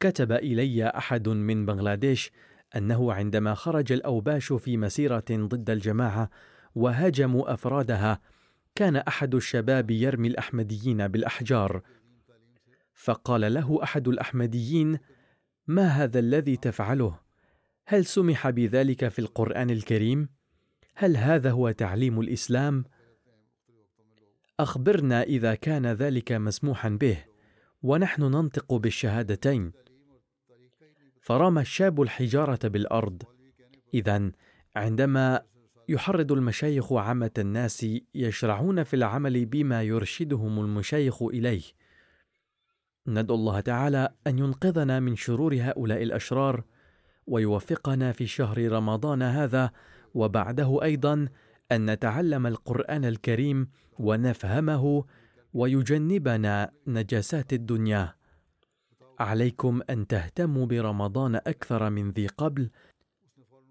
كتب 0.00 0.32
إلي 0.32 0.86
أحد 0.86 1.28
من 1.28 1.66
بنغلاديش 1.66 2.30
أنه 2.76 3.12
عندما 3.12 3.54
خرج 3.54 3.92
الأوباش 3.92 4.52
في 4.52 4.76
مسيرة 4.76 5.24
ضد 5.30 5.70
الجماعة 5.70 6.30
وهاجموا 6.74 7.52
أفرادها 7.52 8.20
كان 8.74 8.96
أحد 8.96 9.34
الشباب 9.34 9.90
يرمي 9.90 10.28
الأحمديين 10.28 11.08
بالأحجار. 11.08 11.82
فقال 12.94 13.54
له 13.54 13.82
أحد 13.82 14.08
الأحمديين 14.08 14.98
ما 15.66 15.86
هذا 15.86 16.18
الذي 16.18 16.56
تفعله؟ 16.56 17.20
هل 17.86 18.04
سمح 18.04 18.50
بذلك 18.50 19.08
في 19.08 19.18
القرآن 19.18 19.70
الكريم؟ 19.70 20.28
هل 20.94 21.16
هذا 21.16 21.50
هو 21.50 21.70
تعليم 21.70 22.20
الإسلام؟ 22.20 22.84
أخبرنا 24.60 25.22
إذا 25.22 25.54
كان 25.54 25.86
ذلك 25.86 26.32
مسموحا 26.32 26.88
به 26.88 27.24
ونحن 27.82 28.22
ننطق 28.22 28.74
بالشهادتين. 28.74 29.72
فرمى 31.20 31.60
الشاب 31.60 32.02
الحجارة 32.02 32.68
بالأرض 32.68 33.22
اذا 33.94 34.30
عندما 34.76 35.42
يحرض 35.88 36.32
المشايخ 36.32 36.92
عامة 36.92 37.30
الناس 37.38 37.86
يشرعون 38.14 38.82
في 38.82 38.96
العمل 38.96 39.46
بما 39.46 39.82
يرشدهم 39.82 40.60
المشايخ 40.60 41.22
إليه. 41.22 41.62
ندعو 43.06 43.36
الله 43.36 43.60
تعالى 43.60 44.08
أن 44.26 44.38
ينقذنا 44.38 45.00
من 45.00 45.16
شرور 45.16 45.54
هؤلاء 45.54 46.02
الأشرار 46.02 46.64
ويوفقنا 47.26 48.12
في 48.12 48.26
شهر 48.26 48.72
رمضان 48.72 49.22
هذا 49.22 49.70
وبعده 50.14 50.82
أيضا 50.82 51.28
أن 51.72 51.90
نتعلم 51.90 52.46
القرآن 52.46 53.04
الكريم 53.04 53.68
ونفهمه 53.98 55.04
ويجنبنا 55.54 56.70
نجاسات 56.86 57.52
الدنيا. 57.52 58.14
عليكم 59.18 59.80
أن 59.90 60.06
تهتموا 60.06 60.66
برمضان 60.66 61.34
أكثر 61.34 61.90
من 61.90 62.10
ذي 62.10 62.26
قبل. 62.26 62.70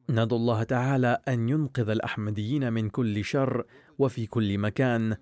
ندعو 0.09 0.37
الله 0.37 0.63
تعالى 0.63 1.19
أن 1.27 1.49
ينقذ 1.49 1.89
الأحمديين 1.89 2.73
من 2.73 2.89
كل 2.89 3.23
شر 3.23 3.65
وفي 3.97 4.25
كل 4.25 4.57
مكان 4.57 5.15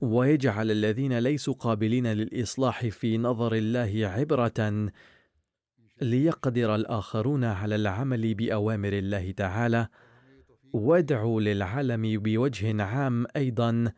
ويجعل 0.00 0.70
الذين 0.70 1.18
ليسوا 1.18 1.54
قابلين 1.54 2.06
للإصلاح 2.06 2.86
في 2.86 3.18
نظر 3.18 3.54
الله 3.54 4.06
عبرة 4.06 4.90
ليقدر 6.00 6.74
الآخرون 6.74 7.44
على 7.44 7.74
العمل 7.74 8.34
بأوامر 8.34 8.92
الله 8.92 9.30
تعالى. 9.30 9.88
وادعوا 10.72 11.40
للعالم 11.40 12.18
بوجه 12.18 12.82
عام 12.82 13.26
أيضا 13.36 13.92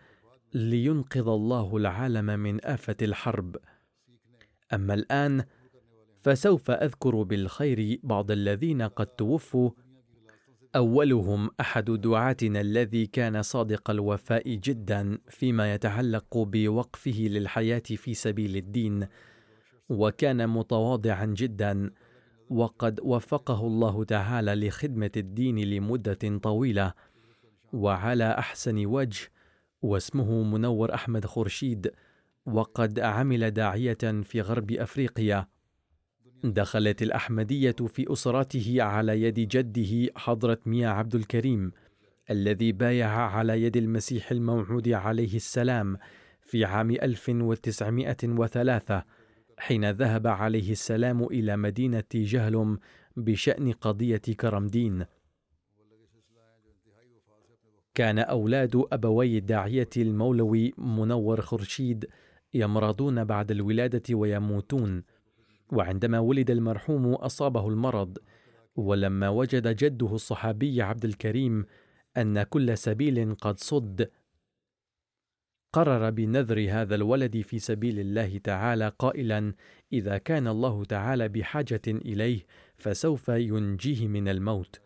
لينقذ 0.54 1.28
الله 1.28 1.76
العالم 1.76 2.26
من 2.26 2.64
آفة 2.64 2.96
الحرب. 3.02 3.56
أما 4.72 4.94
الآن 4.94 5.44
فسوف 6.16 6.70
أذكر 6.70 7.22
بالخير 7.22 8.00
بعض 8.02 8.30
الذين 8.30 8.82
قد 8.82 9.06
توفوا. 9.06 9.70
أولهم 10.76 11.50
أحد 11.60 11.84
دعاتنا 11.90 12.60
الذي 12.60 13.06
كان 13.06 13.42
صادق 13.42 13.90
الوفاء 13.90 14.54
جدا 14.54 15.18
فيما 15.28 15.74
يتعلق 15.74 16.38
بوقفه 16.38 17.18
للحياة 17.20 17.82
في 17.96 18.14
سبيل 18.14 18.56
الدين 18.56 19.06
وكان 19.88 20.48
متواضعا 20.48 21.26
جدا. 21.26 21.90
وقد 22.50 23.00
وفقه 23.02 23.66
الله 23.66 24.04
تعالى 24.04 24.68
لخدمة 24.68 25.10
الدين 25.16 25.58
لمدة 25.58 26.38
طويلة 26.42 26.92
وعلى 27.72 28.38
أحسن 28.38 28.86
وجه 28.86 29.30
واسمه 29.82 30.42
منور 30.42 30.94
أحمد 30.94 31.26
خورشيد 31.26 31.92
وقد 32.46 33.00
عمل 33.00 33.50
داعية 33.50 34.22
في 34.22 34.40
غرب 34.40 34.72
أفريقيا. 34.72 35.46
دخلت 36.44 37.02
الأحمدية 37.02 37.76
في 37.86 38.12
أسرته 38.12 38.82
على 38.82 39.22
يد 39.22 39.34
جده 39.34 40.12
حضرة 40.16 40.58
ميا 40.66 40.88
عبد 40.88 41.14
الكريم 41.14 41.72
الذي 42.30 42.72
بايع 42.72 43.08
على 43.08 43.62
يد 43.62 43.76
المسيح 43.76 44.30
الموعود 44.30 44.88
عليه 44.88 45.36
السلام 45.36 45.98
في 46.42 46.64
عام 46.64 46.90
1903 46.90 49.04
حين 49.58 49.90
ذهب 49.90 50.26
عليه 50.26 50.72
السلام 50.72 51.24
إلى 51.24 51.56
مدينة 51.56 52.04
جهلم 52.14 52.78
بشأن 53.16 53.72
قضية 53.72 54.16
كرمدين. 54.16 55.04
كان 57.94 58.18
أولاد 58.18 58.82
أبوي 58.92 59.38
الداعية 59.38 59.88
المولوي 59.96 60.72
منور 60.78 61.40
خرشيد 61.40 62.06
يمرضون 62.54 63.24
بعد 63.24 63.50
الولادة 63.50 64.14
ويموتون. 64.14 65.02
وعندما 65.72 66.18
ولد 66.18 66.50
المرحوم 66.50 67.14
أصابه 67.14 67.68
المرض 67.68 68.18
ولما 68.76 69.28
وجد 69.28 69.76
جده 69.76 70.14
الصحابي 70.14 70.82
عبد 70.82 71.04
الكريم 71.04 71.66
أن 72.16 72.42
كل 72.42 72.78
سبيل 72.78 73.34
قد 73.34 73.60
صد 73.60 74.10
قرر 75.74 76.10
بنذر 76.10 76.66
هذا 76.70 76.94
الولد 76.94 77.40
في 77.40 77.58
سبيل 77.58 78.00
الله 78.00 78.38
تعالى 78.38 78.92
قائلا 78.98 79.54
إذا 79.92 80.18
كان 80.18 80.48
الله 80.48 80.84
تعالى 80.84 81.28
بحاجة 81.28 81.82
إليه 81.88 82.46
فسوف 82.76 83.28
ينجيه 83.28 84.08
من 84.08 84.28
الموت. 84.28 84.80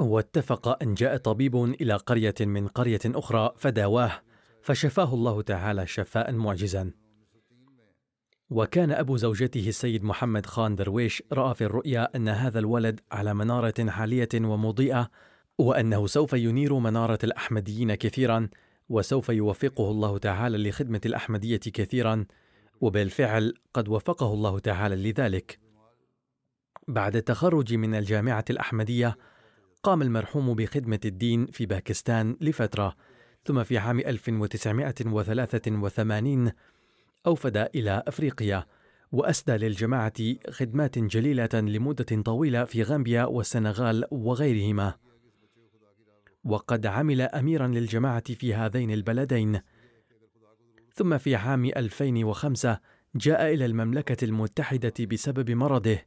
واتفق 0.00 0.82
أن 0.82 0.94
جاء 0.94 1.16
طبيب 1.16 1.56
إلى 1.56 1.94
قرية 1.94 2.34
من 2.40 2.68
قرية 2.68 3.00
أخرى 3.06 3.54
فداواه 3.56 4.12
فشفاه 4.62 5.14
الله 5.14 5.42
تعالى 5.42 5.86
شفاء 5.86 6.32
معجزا. 6.32 6.90
وكان 8.50 8.92
أبو 8.92 9.16
زوجته 9.16 9.68
السيد 9.68 10.04
محمد 10.04 10.46
خان 10.46 10.74
درويش 10.74 11.22
رأى 11.32 11.54
في 11.54 11.64
الرؤيا 11.64 12.16
أن 12.16 12.28
هذا 12.28 12.58
الولد 12.58 13.00
على 13.12 13.34
منارة 13.34 13.90
حالية 13.90 14.28
ومضيئة 14.34 15.10
وأنه 15.58 16.06
سوف 16.06 16.32
ينير 16.32 16.74
منارة 16.78 17.18
الأحمديين 17.24 17.94
كثيرا 17.94 18.48
وسوف 18.88 19.28
يوفقه 19.28 19.90
الله 19.90 20.18
تعالى 20.18 20.68
لخدمة 20.68 21.00
الأحمدية 21.06 21.56
كثيرا 21.56 22.26
وبالفعل 22.80 23.54
قد 23.74 23.88
وفقه 23.88 24.34
الله 24.34 24.58
تعالى 24.58 25.10
لذلك. 25.10 25.58
بعد 26.88 27.16
التخرج 27.16 27.74
من 27.74 27.94
الجامعة 27.94 28.44
الأحمدية 28.50 29.16
قام 29.82 30.02
المرحوم 30.02 30.54
بخدمة 30.54 31.00
الدين 31.04 31.46
في 31.46 31.66
باكستان 31.66 32.36
لفترة 32.40 32.96
ثم 33.44 33.64
في 33.64 33.78
عام 33.78 34.00
1983 34.00 36.52
أوفد 37.26 37.56
إلى 37.56 38.02
أفريقيا 38.06 38.66
وأسدى 39.12 39.52
للجماعة 39.52 40.12
خدمات 40.50 40.98
جليلة 40.98 41.48
لمدة 41.54 42.22
طويلة 42.22 42.64
في 42.64 42.82
غامبيا 42.82 43.24
والسنغال 43.24 44.04
وغيرهما. 44.10 44.94
وقد 46.46 46.86
عمل 46.86 47.20
أميرا 47.20 47.66
للجماعة 47.66 48.34
في 48.34 48.54
هذين 48.54 48.90
البلدين. 48.90 49.60
ثم 50.94 51.18
في 51.18 51.36
عام 51.36 51.64
2005 51.64 52.80
جاء 53.16 53.54
إلى 53.54 53.66
المملكة 53.66 54.24
المتحدة 54.24 54.94
بسبب 55.00 55.50
مرضه 55.50 55.98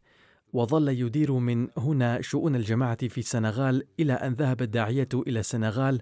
وظل 0.54 0.90
يدير 0.90 1.34
من 1.34 1.68
هنا 1.78 2.22
شؤون 2.22 2.56
الجماعة 2.56 3.08
في 3.08 3.18
السنغال 3.18 3.84
إلى 4.00 4.14
أن 4.14 4.34
ذهب 4.34 4.62
الداعية 4.62 5.10
إلى 5.14 5.40
السنغال 5.40 6.02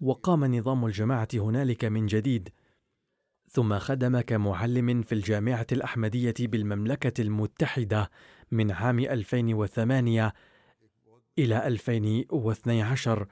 وقام 0.00 0.54
نظام 0.54 0.86
الجماعة 0.86 1.28
هنالك 1.34 1.84
من 1.84 2.06
جديد. 2.06 2.48
ثم 3.48 3.78
خدم 3.78 4.20
كمعلم 4.20 5.02
في 5.02 5.14
الجامعة 5.14 5.66
الأحمدية 5.72 6.34
بالمملكة 6.40 7.22
المتحدة 7.22 8.10
من 8.50 8.70
عام 8.70 8.98
2008 8.98 10.32
إلى 11.38 11.66
2012 11.66 13.26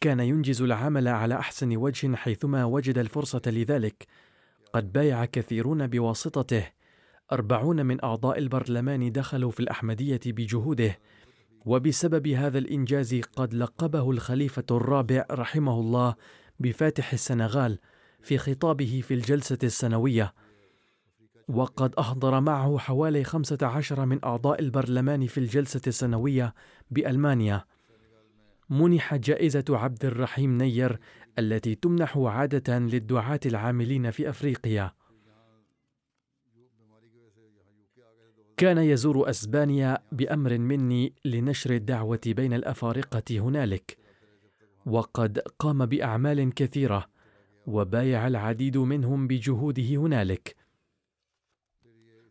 كان 0.00 0.20
ينجز 0.20 0.62
العمل 0.62 1.08
على 1.08 1.34
أحسن 1.34 1.76
وجه 1.76 2.16
حيثما 2.16 2.64
وجد 2.64 2.98
الفرصة 2.98 3.42
لذلك. 3.46 4.06
قد 4.72 4.92
بايع 4.92 5.24
كثيرون 5.24 5.86
بواسطته. 5.86 6.66
أربعون 7.32 7.86
من 7.86 8.04
أعضاء 8.04 8.38
البرلمان 8.38 9.12
دخلوا 9.12 9.50
في 9.50 9.60
الأحمدية 9.60 10.20
بجهوده. 10.26 10.98
وبسبب 11.66 12.26
هذا 12.26 12.58
الإنجاز 12.58 13.14
قد 13.14 13.54
لقبه 13.54 14.10
الخليفة 14.10 14.64
الرابع 14.70 15.24
رحمه 15.30 15.80
الله 15.80 16.14
بفاتح 16.60 17.12
السنغال 17.12 17.78
في 18.22 18.38
خطابه 18.38 19.02
في 19.06 19.14
الجلسة 19.14 19.58
السنوية. 19.62 20.34
وقد 21.48 21.94
أحضر 21.94 22.40
معه 22.40 22.78
حوالي 22.78 23.24
15 23.24 24.06
من 24.06 24.24
أعضاء 24.24 24.60
البرلمان 24.60 25.26
في 25.26 25.38
الجلسة 25.38 25.80
السنوية 25.86 26.54
بألمانيا. 26.90 27.64
منح 28.70 29.14
جائزة 29.14 29.64
عبد 29.70 30.04
الرحيم 30.04 30.58
نير 30.58 31.00
التي 31.38 31.74
تمنح 31.74 32.18
عادة 32.18 32.78
للدعاة 32.78 33.40
العاملين 33.46 34.10
في 34.10 34.30
أفريقيا. 34.30 34.92
كان 38.56 38.78
يزور 38.78 39.30
أسبانيا 39.30 39.98
بأمر 40.12 40.58
مني 40.58 41.14
لنشر 41.24 41.70
الدعوة 41.70 42.20
بين 42.26 42.52
الأفارقة 42.52 43.38
هنالك. 43.38 43.96
وقد 44.86 45.38
قام 45.38 45.86
بأعمال 45.86 46.54
كثيرة 46.54 47.06
وبايع 47.66 48.26
العديد 48.26 48.76
منهم 48.76 49.26
بجهوده 49.26 49.96
هنالك. 49.96 50.56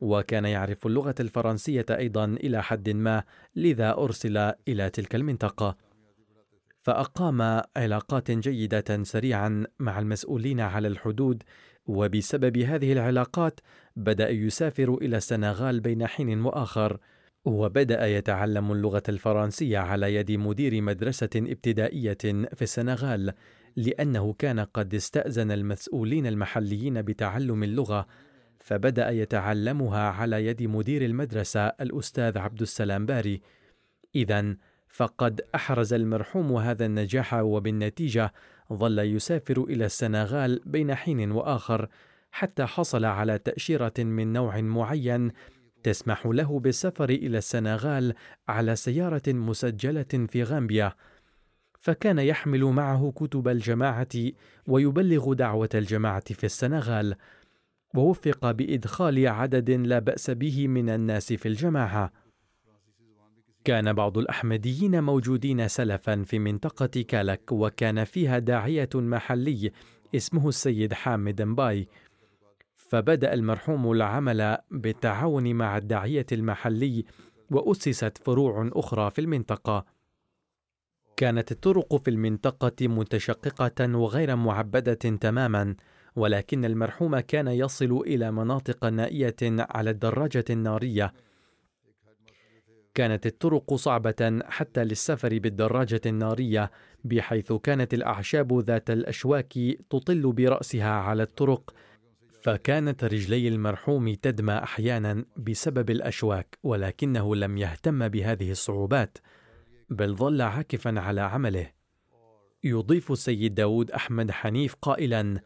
وكان 0.00 0.44
يعرف 0.44 0.86
اللغة 0.86 1.14
الفرنسية 1.20 1.86
أيضا 1.90 2.24
إلى 2.24 2.62
حد 2.62 2.90
ما 2.90 3.22
لذا 3.56 3.92
أرسل 3.92 4.36
إلى 4.68 4.90
تلك 4.90 5.14
المنطقة. 5.14 5.76
فأقام 6.78 7.62
علاقات 7.76 8.30
جيدة 8.30 9.02
سريعا 9.02 9.64
مع 9.78 9.98
المسؤولين 9.98 10.60
على 10.60 10.88
الحدود 10.88 11.42
وبسبب 11.86 12.58
هذه 12.58 12.92
العلاقات 12.92 13.60
بدأ 13.96 14.28
يسافر 14.28 14.94
إلى 14.94 15.16
السنغال 15.16 15.80
بين 15.80 16.06
حين 16.06 16.40
وآخر 16.40 16.98
وبدأ 17.44 18.06
يتعلم 18.06 18.72
اللغة 18.72 19.02
الفرنسية 19.08 19.78
على 19.78 20.14
يد 20.14 20.32
مدير 20.32 20.82
مدرسة 20.82 21.30
ابتدائية 21.36 22.18
في 22.54 22.62
السنغال 22.62 23.32
لأنه 23.76 24.32
كان 24.32 24.60
قد 24.60 24.94
استأذن 24.94 25.50
المسؤولين 25.50 26.26
المحليين 26.26 27.02
بتعلم 27.02 27.62
اللغة 27.62 28.06
فبدأ 28.58 29.10
يتعلمها 29.10 30.08
على 30.10 30.46
يد 30.46 30.62
مدير 30.62 31.04
المدرسة 31.04 31.66
الأستاذ 31.66 32.38
عبد 32.38 32.62
السلام 32.62 33.06
باري. 33.06 33.40
اذا 34.14 34.56
فقد 34.88 35.40
أحرز 35.54 35.92
المرحوم 35.92 36.56
هذا 36.56 36.86
النجاح 36.86 37.34
وبالنتيجة 37.34 38.32
ظل 38.72 38.98
يسافر 38.98 39.64
إلى 39.64 39.84
السنغال 39.84 40.60
بين 40.66 40.94
حين 40.94 41.32
وآخر 41.32 41.88
حتى 42.30 42.66
حصل 42.66 43.04
على 43.04 43.38
تأشيرة 43.38 43.92
من 43.98 44.32
نوع 44.32 44.60
معين 44.60 45.32
تسمح 45.82 46.26
له 46.26 46.60
بالسفر 46.60 47.10
إلى 47.10 47.38
السنغال 47.38 48.14
على 48.48 48.76
سيارة 48.76 49.22
مسجلة 49.28 50.26
في 50.28 50.42
غامبيا. 50.42 50.92
فكان 51.80 52.18
يحمل 52.18 52.64
معه 52.64 53.12
كتب 53.16 53.48
الجماعة 53.48 54.08
ويبلغ 54.66 55.32
دعوة 55.32 55.68
الجماعة 55.74 56.34
في 56.34 56.44
السنغال 56.44 57.14
ووفق 57.94 58.50
بإدخال 58.50 59.28
عدد 59.28 59.70
لا 59.70 59.98
بأس 59.98 60.30
به 60.30 60.68
من 60.68 60.88
الناس 60.88 61.32
في 61.32 61.48
الجماعة. 61.48 62.12
كان 63.66 63.92
بعض 63.92 64.18
الأحمديين 64.18 65.02
موجودين 65.04 65.68
سلفا 65.68 66.22
في 66.22 66.38
منطقة 66.38 66.86
كالك 66.86 67.52
وكان 67.52 68.04
فيها 68.04 68.38
داعية 68.38 68.88
محلي 68.94 69.72
اسمه 70.14 70.48
السيد 70.48 70.92
حامد 70.92 71.42
مباي. 71.42 71.88
فبدأ 72.76 73.34
المرحوم 73.34 73.92
العمل 73.92 74.58
بالتعاون 74.70 75.54
مع 75.54 75.76
الداعية 75.76 76.26
المحلي 76.32 77.04
وأسست 77.50 78.18
فروع 78.18 78.70
أخرى 78.72 79.10
في 79.10 79.20
المنطقة. 79.20 79.84
كانت 81.16 81.52
الطرق 81.52 81.96
في 81.96 82.10
المنطقة 82.10 82.88
متشققة 82.88 83.96
وغير 83.96 84.36
معبدة 84.36 84.94
تماما 84.94 85.74
ولكن 86.16 86.64
المرحوم 86.64 87.20
كان 87.20 87.48
يصل 87.48 88.00
إلى 88.06 88.30
مناطق 88.30 88.84
نائية 88.84 89.36
على 89.42 89.90
الدراجة 89.90 90.44
النارية. 90.50 91.12
كانت 92.96 93.26
الطرق 93.26 93.74
صعبة 93.74 94.40
حتى 94.44 94.84
للسفر 94.84 95.38
بالدراجة 95.38 96.00
النارية 96.06 96.70
بحيث 97.04 97.52
كانت 97.52 97.94
الأعشاب 97.94 98.60
ذات 98.60 98.90
الأشواك 98.90 99.52
تطل 99.90 100.32
برأسها 100.32 100.90
على 100.90 101.22
الطرق 101.22 101.74
فكانت 102.40 103.04
رجلي 103.04 103.48
المرحوم 103.48 104.14
تدمى 104.14 104.52
أحيانا 104.52 105.24
بسبب 105.36 105.90
الأشواك 105.90 106.58
ولكنه 106.62 107.36
لم 107.36 107.58
يهتم 107.58 108.08
بهذه 108.08 108.50
الصعوبات 108.50 109.18
بل 109.90 110.16
ظل 110.16 110.42
عاكفا 110.42 111.00
على 111.00 111.20
عمله. 111.20 111.70
يضيف 112.64 113.12
السيد 113.12 113.54
داود 113.54 113.90
أحمد 113.90 114.30
حنيف 114.30 114.74
قائلا 114.82 115.40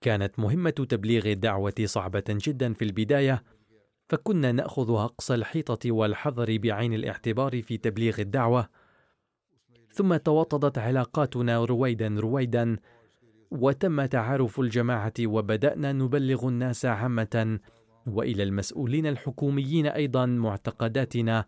كانت 0.00 0.38
مهمة 0.38 0.70
تبليغ 0.70 1.26
الدعوة 1.26 1.74
صعبة 1.84 2.24
جدا 2.28 2.72
في 2.72 2.84
البداية 2.84 3.42
فكنا 4.10 4.52
نأخذ 4.52 4.90
أقصى 4.90 5.34
الحيطة 5.34 5.92
والحذر 5.92 6.58
بعين 6.58 6.94
الاعتبار 6.94 7.62
في 7.62 7.76
تبليغ 7.76 8.20
الدعوة. 8.20 8.68
ثم 9.92 10.16
توطدت 10.16 10.78
علاقاتنا 10.78 11.64
رويدا 11.64 12.16
رويدا 12.18 12.76
وتم 13.50 14.04
تعارف 14.04 14.60
الجماعة 14.60 15.12
وبدأنا 15.24 15.92
نبلغ 15.92 16.48
الناس 16.48 16.86
عامة 16.86 17.58
وإلى 18.06 18.42
المسؤولين 18.42 19.06
الحكوميين 19.06 19.86
أيضا 19.86 20.26
معتقداتنا 20.26 21.44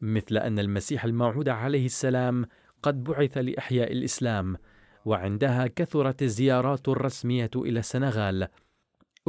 مثل 0.00 0.36
أن 0.36 0.58
المسيح 0.58 1.04
الموعود 1.04 1.48
عليه 1.48 1.86
السلام 1.86 2.46
قد 2.82 3.04
بعث 3.04 3.38
لإحياء 3.38 3.92
الإسلام 3.92 4.56
وعندها 5.04 5.66
كثرت 5.66 6.22
الزيارات 6.22 6.88
الرسمية 6.88 7.50
إلى 7.56 7.78
السنغال. 7.78 8.48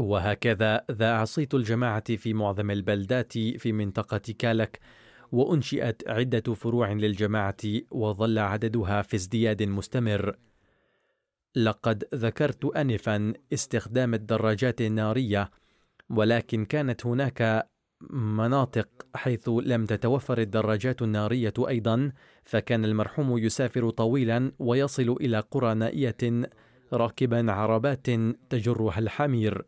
وهكذا. 0.02 0.86
ذاع 0.92 1.26
صيت 1.26 1.54
الجماعة 1.54 2.16
في 2.16 2.34
معظم 2.34 2.72
البلدات 2.72 3.34
في 3.34 3.72
منطقة 3.72 4.34
كالك 4.40 4.80
وأنشئت 5.32 6.10
عدة 6.10 6.54
فروع 6.54 6.92
للجماعة 6.92 7.58
وظل 7.92 8.40
عددها 8.40 9.02
في 9.02 9.16
ازدياد 9.16 9.64
مستمر. 9.64 10.36
لقد 11.56 12.04
ذكرت 12.16 12.66
انفا 12.66 13.34
استخدام 13.54 14.14
الدراجات 14.14 14.82
النارية 14.82 15.52
ولكن 16.10 16.66
كانت 16.66 17.06
هناك 17.06 17.68
مناطق 18.10 18.88
حيث 19.16 19.50
لم 19.50 19.86
تتوفر 19.86 20.38
الدراجات 20.38 21.02
النارية 21.02 21.54
أيضا 21.60 22.12
فكان 22.44 22.86
المرحوم 22.86 23.38
يسافر 23.38 23.90
طويلا 23.90 24.52
ويصل 24.60 25.18
إلى 25.22 25.40
قرى 25.40 25.74
نائية 25.74 26.50
راكبا 26.94 27.52
عربات 27.52 28.10
تجرها 28.50 29.00
الحمير. 29.00 29.66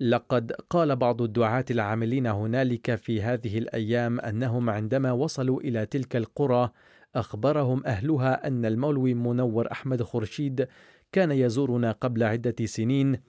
لقد 0.00 0.52
قال 0.70 0.96
بعض 0.96 1.22
الدعاة 1.22 1.64
العاملين 1.70 2.26
هنالك 2.26 2.94
في 2.94 3.22
هذه 3.22 3.58
الأيام 3.58 4.20
أنهم 4.20 4.70
عندما 4.70 5.12
وصلوا 5.12 5.60
إلى 5.60 5.86
تلك 5.86 6.16
القرى 6.16 6.70
أخبرهم 7.16 7.82
أهلها 7.86 8.46
أن 8.46 8.64
المولوي 8.64 9.14
منور 9.14 9.72
أحمد 9.72 10.02
خرشيد 10.02 10.68
كان 11.12 11.32
يزورنا 11.32 11.92
قبل 11.92 12.22
عدة 12.22 12.66
سنين 12.66 13.20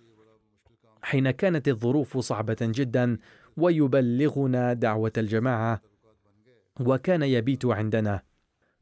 حين 1.02 1.32
كانت 1.32 1.68
الظروف 1.68 2.18
صعبة 2.18 2.58
جدا 2.62 3.18
ويبلغنا 3.58 4.74
دعوة 4.74 5.14
الجماعة 5.18 5.82
وكان 6.80 7.24
يبيت 7.24 7.66
عندنا 7.66 8.22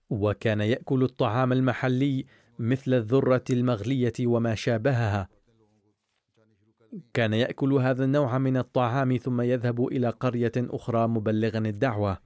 وكان 0.10 0.62
يأكل 0.62 1.04
الطعام 1.04 1.54
المحلي 1.54 2.26
مثل 2.60 2.94
الذرة 2.94 3.44
المغلية 3.50 4.14
وما 4.22 4.56
شابهها 4.56 5.30
كان 7.14 7.34
يأكل 7.34 7.74
هذا 7.74 8.04
النوع 8.04 8.38
من 8.38 8.58
الطعام 8.58 9.18
ثم 9.18 9.42
يذهب 9.42 9.88
إلى 9.88 10.10
قرية 10.10 10.52
أخرى 10.58 11.08
مبلغا 11.08 11.60
الدعوة. 11.60 12.18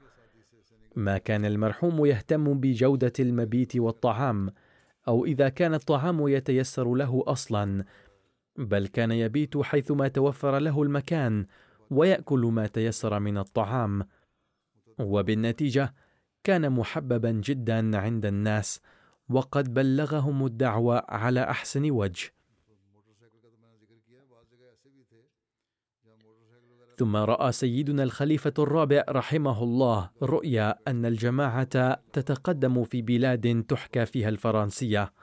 ما 0.95 1.17
كان 1.17 1.45
المرحوم 1.45 2.05
يهتم 2.05 2.59
بجودة 2.59 3.13
المبيت 3.19 3.75
والطعام 3.75 4.49
أو 5.07 5.25
إذا 5.25 5.49
كان 5.49 5.73
الطعام 5.73 6.27
يتيسر 6.27 6.93
له 6.93 7.23
أصلا 7.27 7.85
بل 8.57 8.87
كان 8.87 9.11
يبيت 9.11 9.57
حيثما 9.57 10.07
توفر 10.07 10.59
له 10.59 10.83
المكان 10.83 11.45
ويأكل 11.89 12.39
ما 12.39 12.67
تيسر 12.67 13.19
من 13.19 13.37
الطعام. 13.37 14.03
وبالنتيجة 14.99 15.93
كان 16.43 16.69
محببا 16.71 17.31
جدا 17.31 17.97
عند 17.97 18.25
الناس 18.25 18.81
وقد 19.29 19.73
بلغهم 19.73 20.45
الدعوة 20.45 21.03
على 21.09 21.43
أحسن 21.43 21.91
وجه. 21.91 22.31
ثم 26.95 27.15
رأى 27.15 27.51
سيدنا 27.51 28.03
الخليفة 28.03 28.53
الرابع 28.59 29.03
رحمه 29.09 29.63
الله 29.63 30.09
رؤيا 30.23 30.75
أن 30.87 31.05
الجماعة 31.05 31.93
تتقدم 32.13 32.83
في 32.83 33.01
بلاد 33.01 33.65
تحكى 33.67 34.05
فيها 34.05 34.29
الفرنسية. 34.29 35.13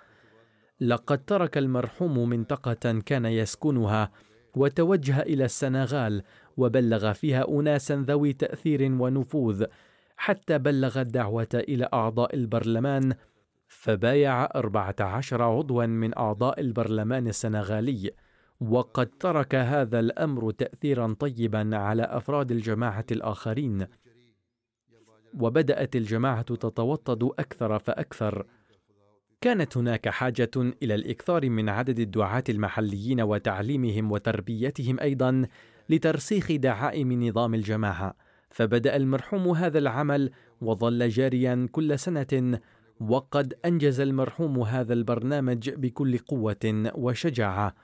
لقد 0.80 1.24
ترك 1.24 1.58
المرحوم 1.58 2.28
منطقة 2.28 3.00
كان 3.06 3.26
يسكنها 3.26 4.10
وتوجه 4.56 5.20
إلى 5.22 5.44
السنغال 5.44 6.22
وبلغ 6.56 7.12
فيها 7.12 7.48
اناسا 7.48 8.04
ذوي 8.08 8.32
تأثير 8.32 8.82
ونفوذ 8.82 9.64
حتى 10.16 10.58
بلغ 10.58 11.00
الدعوة 11.00 11.48
إلى 11.54 11.88
أعضاء 11.94 12.34
البرلمان 12.34 13.14
فبايع 13.68 14.44
أربعة 14.44 14.96
عشر 15.00 15.42
عضوا 15.42 15.86
من 15.86 16.18
أعضاء 16.18 16.60
البرلمان 16.60 17.28
السنغالي. 17.28 18.10
وقد 18.60 19.06
ترك 19.06 19.54
هذا 19.54 20.00
الأمر 20.00 20.50
تاثيرا 20.50 21.16
طيبا 21.20 21.76
على 21.76 22.02
أفراد 22.02 22.50
الجماعة 22.50 23.06
الآخرين. 23.12 23.86
وبدأت 25.40 25.96
الجماعة 25.96 26.42
تتوطد 26.42 27.22
أكثر 27.38 27.78
فأكثر. 27.78 28.46
كانت 29.40 29.76
هناك 29.76 30.08
حاجة 30.08 30.50
إلى 30.56 30.94
الإكثار 30.94 31.50
من 31.50 31.68
عدد 31.68 31.98
الدعاة 31.98 32.44
المحليين 32.48 33.20
وتعليمهم 33.20 34.12
وتربيتهم 34.12 35.00
أيضا 35.00 35.46
لترسيخ 35.88 36.52
دعائم 36.52 37.28
نظام 37.28 37.54
الجماعة. 37.54 38.14
فبدأ 38.50 38.96
المرحوم 38.96 39.48
هذا 39.48 39.78
العمل 39.78 40.30
وظل 40.60 41.08
جاريا 41.08 41.68
كل 41.72 41.98
سنة 41.98 42.60
وقد 43.00 43.54
أنجز 43.64 44.00
المرحوم 44.00 44.58
هذا 44.58 44.92
البرنامج 44.92 45.70
بكل 45.70 46.18
قوة 46.18 46.92
وشجاعة. 46.94 47.74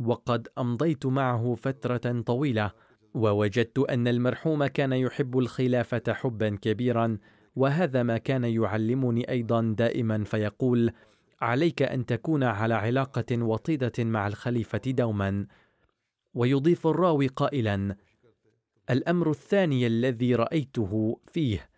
وقد 0.00 0.48
أمضيت 0.58 1.06
معه 1.06 1.54
فترة 1.54 2.20
طويلة. 2.26 2.85
ووجدت 3.16 3.78
أن 3.78 4.08
المرحوم 4.08 4.66
كان 4.66 4.92
يحب 4.92 5.38
الخلافة 5.38 6.02
حبا 6.08 6.58
كبيرا 6.62 7.18
وهذا 7.56 8.02
ما 8.02 8.18
كان 8.18 8.44
يعلمني 8.44 9.30
أيضا 9.30 9.74
دائما 9.78 10.24
فيقول 10.24 10.90
عليك 11.40 11.82
أن 11.82 12.06
تكون 12.06 12.42
على 12.42 12.74
علاقة 12.74 13.42
وطيدة 13.42 13.92
مع 13.98 14.26
الخليفة 14.26 14.80
دوما. 14.86 15.46
ويضيف 16.34 16.86
الراوي 16.86 17.26
قائلا 17.26 17.96
الأمر 18.90 19.30
الثاني 19.30 19.86
الذي 19.86 20.34
رأيته 20.34 21.20
فيه 21.26 21.68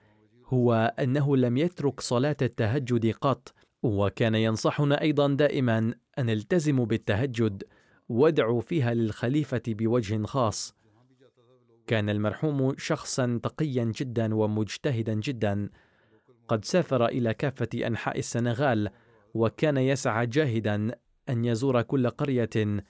هو 0.47 0.95
أنه 0.99 1.37
لم 1.37 1.57
يترك 1.57 2.01
صلاة 2.01 2.37
التهجد 2.43 3.15
قط 3.21 3.55
وكان 3.83 4.35
ينصحنا 4.35 5.01
أيضا 5.01 5.29
دائما 5.29 5.79
أن 6.19 6.27
نلتزم 6.27 6.85
بالتهجد 6.85 7.63
وادعوا 8.09 8.61
فيها 8.61 8.95
للخليفة 8.95 9.63
بوجه 9.69 10.23
خاص. 10.23 10.78
كان 11.89 12.11
المرحوم 12.11 12.75
شخصا 12.79 13.41
تقيا 13.43 13.85
جدا 13.85 14.35
ومجتهدا 14.35 15.15
جدا. 15.15 15.71
قد 16.49 16.65
سافر 16.65 17.07
إلى 17.07 17.35
كافة 17.35 17.69
أنحاء 17.87 18.19
السنغال 18.19 18.91
وكان 19.35 19.77
يسعى 19.77 20.27
جاهدا 20.27 20.91
أن 21.29 21.45
يزور 21.45 21.83
كل 21.83 22.11
قرية 22.11 22.85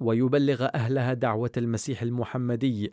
ويبلغ 0.00 0.68
أهلها 0.74 1.14
دعوة 1.14 1.50
المسيح 1.56 2.02
المحمدي. 2.02 2.92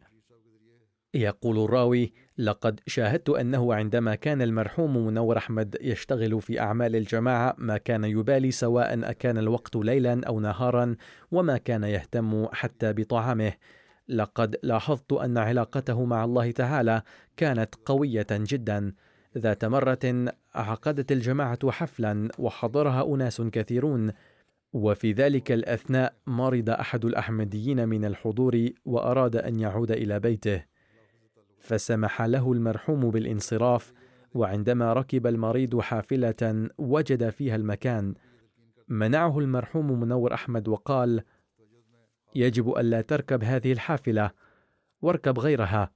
يقول 1.14 1.60
الراوي 1.60 2.14
لقد 2.38 2.80
شاهدت 2.88 3.30
أنه 3.30 3.74
عندما 3.74 4.16
كان 4.16 4.42
المرحوم 4.42 4.98
منور 4.98 5.38
أحمد 5.38 5.78
يشتغل 5.82 6.42
في 6.42 6.60
أعمال 6.60 6.96
الجماعة 6.96 7.56
ما 7.58 7.78
كان 7.78 8.04
يبالي 8.04 8.52
سواء 8.52 9.10
أكان 9.10 9.38
الوقت 9.38 9.76
ليلا 9.76 10.22
أو 10.28 10.40
نهارا 10.40 10.96
وما 11.32 11.58
كان 11.58 11.84
يهتم 11.84 12.48
حتى 12.52 12.94
بطعامه. 12.94 13.54
لقد 14.10 14.56
لاحظت 14.64 15.14
أن 15.14 15.38
علاقته 15.38 16.06
مع 16.06 16.24
الله 16.24 16.52
تعالى 16.52 17.02
كانت 17.38 17.76
قوية 17.86 18.28
جدا. 18.32 18.94
ذات 19.38 19.66
مرة 19.66 20.26
عقدت 20.56 21.12
الجماعة 21.12 21.72
حفلا 21.72 22.30
وحضرها 22.40 23.16
أناس 23.16 23.42
كثيرون 23.42 24.12
وفي 24.74 25.12
ذلك 25.12 25.52
الأثناء 25.52 26.14
مرض 26.28 26.70
أحد 26.70 27.06
الأحمديين 27.06 27.90
من 27.90 28.06
الحضور 28.06 28.70
وأراد 28.86 29.36
أن 29.36 29.60
يعود 29.60 29.92
إلى 29.92 30.20
بيته. 30.20 30.64
فسمح 31.60 32.22
له 32.22 32.54
المرحوم 32.54 33.12
بالانصراف 33.12 33.94
وعندما 34.34 34.94
ركب 34.94 35.28
المريض 35.28 35.80
حافلة 35.80 36.70
وجد 36.78 37.30
فيها 37.30 37.56
المكان. 37.56 38.14
منعه 38.88 39.40
المرحوم 39.40 40.00
منور 40.00 40.34
أحمد 40.34 40.68
وقال 40.68 41.24
يجب 42.36 42.78
ألا 42.78 43.02
تركب 43.02 43.44
هذه 43.44 43.72
الحافلة. 43.72 44.32
واركب 45.02 45.40
غيرها. 45.40 45.92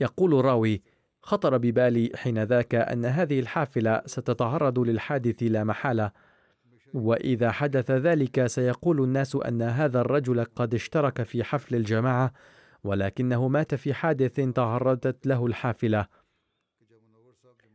يقول 0.00 0.34
الراوي 0.34 0.82
خطر 1.22 1.56
ببالي 1.56 2.10
حين 2.14 2.42
ذاك 2.42 2.74
أن 2.74 3.04
هذه 3.04 3.40
الحافلة 3.40 4.02
ستتعرض 4.06 4.78
للحادث 4.78 5.42
لا 5.42 5.64
محالة. 5.64 6.12
وإذا 6.94 7.50
حدث 7.50 7.90
ذلك 7.90 8.46
سيقول 8.46 9.02
الناس 9.02 9.36
أن 9.36 9.62
هذا 9.62 10.00
الرجل 10.00 10.44
قد 10.44 10.74
اشترك 10.74 11.22
في 11.22 11.44
حفل 11.44 11.74
الجماعة 11.74 12.32
ولكنه 12.84 13.48
مات 13.48 13.74
في 13.74 13.94
حادث 13.94 14.40
تعرضت 14.40 15.26
له 15.26 15.46
الحافلة. 15.46 16.06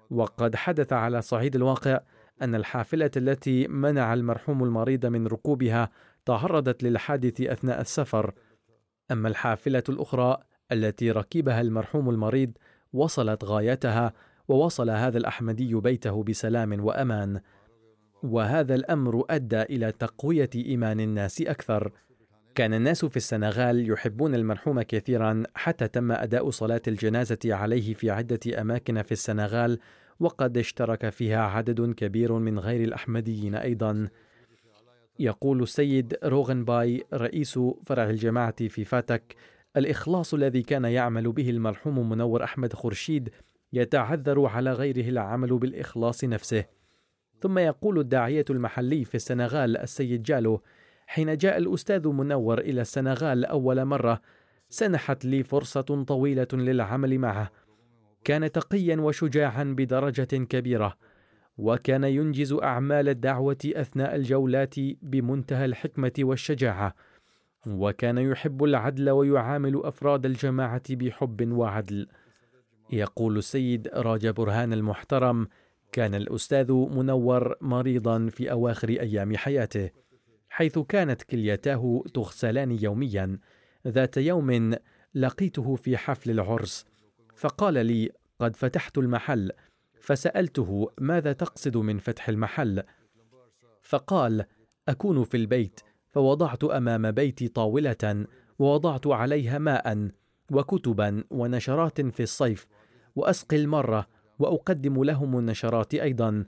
وقد 0.10 0.56
حدث 0.56 0.94
على 0.94 1.22
صعيد 1.22 1.56
الواقع 1.56 2.00
أن 2.42 2.56
الحافله 2.56 3.12
التي 3.18 3.68
منع 3.68 4.14
المرحوم 4.14 4.64
المريض 4.64 5.06
من 5.06 5.28
ركوبها 5.28 5.90
تعرضت 6.26 6.84
للحادث 6.84 7.42
أثناء 7.42 7.82
السفر. 7.82 8.34
أما 9.12 9.30
الحافلة 9.30 9.84
الأخرى 9.90 10.38
التي 10.72 11.12
ركبها 11.12 11.62
المرحوم 11.62 12.10
المريض 12.10 12.52
وصلت 12.94 13.44
غايتها 13.44 14.14
ووصل 14.48 14.90
هذا 14.90 15.18
الأحمدي 15.18 15.76
بيته 15.76 16.24
بسلام 16.24 16.84
وأمان. 16.84 17.42
وهذا 18.24 18.76
الأمر 18.76 19.26
أدى 19.30 19.62
إلى 19.62 19.92
تقوية 19.92 20.50
إيمان 20.56 21.00
الناس 21.00 21.42
أكثر. 21.42 21.92
كان 22.56 22.74
الناس 22.74 23.06
في 23.06 23.18
السنغال 23.18 23.92
يحبون 23.92 24.36
المرحوم 24.36 24.82
كثيرا 24.82 25.44
حتى 25.56 25.88
تم 25.88 26.12
أداء 26.12 26.50
صلاة 26.50 26.82
الجنازة 26.88 27.40
عليه 27.46 27.94
في 27.94 28.12
عدة 28.12 28.62
أماكن 28.62 29.02
في 29.02 29.12
السنغال 29.12 29.80
وقد 30.20 30.58
اشترك 30.58 31.10
فيها 31.10 31.44
عدد 31.44 31.94
كبير 31.94 32.34
من 32.34 32.60
غير 32.60 32.84
الأحمديين 32.84 33.56
أيضا. 33.56 34.10
يقول 35.20 35.62
السيد 35.62 36.18
روغن 36.24 36.66
باي 36.66 37.04
رئيس 37.14 37.60
فرع 37.86 38.10
الجماعة 38.10 38.68
في 38.68 38.86
فاتك 38.86 39.36
الإخلاص 39.78 40.34
الذي 40.34 40.62
كان 40.62 40.86
يعمل 40.86 41.32
به 41.32 41.50
المرحوم 41.50 42.10
منور 42.10 42.44
أحمد 42.44 42.74
خورشيد 42.74 43.30
يتعذر 43.74 44.46
على 44.46 44.74
غيره 44.74 45.10
العمل 45.10 45.58
بالإخلاص 45.58 46.24
نفسه. 46.24 46.66
ثم 47.42 47.58
يقول 47.58 48.00
الداعية 48.00 48.46
المحلي 48.50 49.06
في 49.06 49.16
السنغال 49.16 49.78
السيد 49.78 50.24
جالو 50.24 50.62
حين 51.08 51.38
جاء 51.38 51.58
الأستاذ 51.58 52.08
منور 52.08 52.60
إلى 52.60 52.82
السنغال 52.82 53.46
أول 53.46 53.86
مرة 53.86 54.22
سنحت 54.70 55.26
لي 55.26 55.44
فرصة 55.44 56.04
طويلة 56.08 56.48
للعمل 56.54 57.20
معه. 57.20 57.52
كان 58.24 58.52
تقيا 58.52 58.96
وشجاعا 58.96 59.64
بدرجة 59.64 60.36
كبيرة 60.36 60.98
وكان 61.58 62.04
ينجز 62.04 62.54
أعمال 62.54 63.10
الدعوة 63.10 63.58
أثناء 63.66 64.16
الجولات 64.16 64.76
بمنتهى 65.02 65.66
الحكمة 65.66 66.14
والشجاعة 66.20 66.96
وكان 67.68 68.18
يحب 68.18 68.64
العدل 68.64 69.10
ويعامل 69.10 69.82
أفراد 69.84 70.26
الجماعة 70.26 70.96
بحب 70.96 71.52
وعدل. 71.52 72.08
يقول 72.92 73.38
السيد 73.38 73.88
راجا 73.88 74.32
برهان 74.32 74.74
المحترم 74.74 75.48
كان 75.92 76.16
الأستاذ 76.16 76.72
منور 76.72 77.56
مريضا 77.62 78.28
في 78.28 78.52
أواخر 78.52 78.90
أيام 78.90 79.38
حياته 79.38 79.90
حيث 80.50 80.80
كانت 80.80 81.24
كليتاه 81.24 82.04
تغسلان 82.14 82.72
يوميا 82.82 83.40
ذات 83.88 84.18
يوم 84.18 84.76
لقيته 85.16 85.76
في 85.76 85.98
حفل 85.98 86.32
العرس 86.32 86.86
فقال 87.44 87.86
لي 87.86 88.10
قد 88.40 88.56
فتحت 88.56 88.98
المحل. 88.98 89.52
فسألته 90.02 90.92
ماذا 91.00 91.34
تقصد 91.34 91.78
من 91.78 91.98
فتح 91.98 92.30
المحل؟ 92.30 92.84
فقال 93.82 94.46
أكون 94.90 95.24
في 95.24 95.38
البيت 95.38 95.80
فوضعت 96.10 96.64
أمام 96.64 97.12
بيتي 97.12 97.48
طاولة 97.48 98.26
ووضعت 98.60 99.08
عليها 99.08 99.58
ماء 99.58 100.10
وكتبا 100.52 101.24
ونشرات 101.32 102.02
في 102.02 102.24
الصيف 102.24 102.68
وأسقي 103.16 103.56
المرة 103.56 104.08
وأقدم 104.40 105.04
لهم 105.04 105.40
النشرات 105.40 105.94
أيضا. 105.94 106.46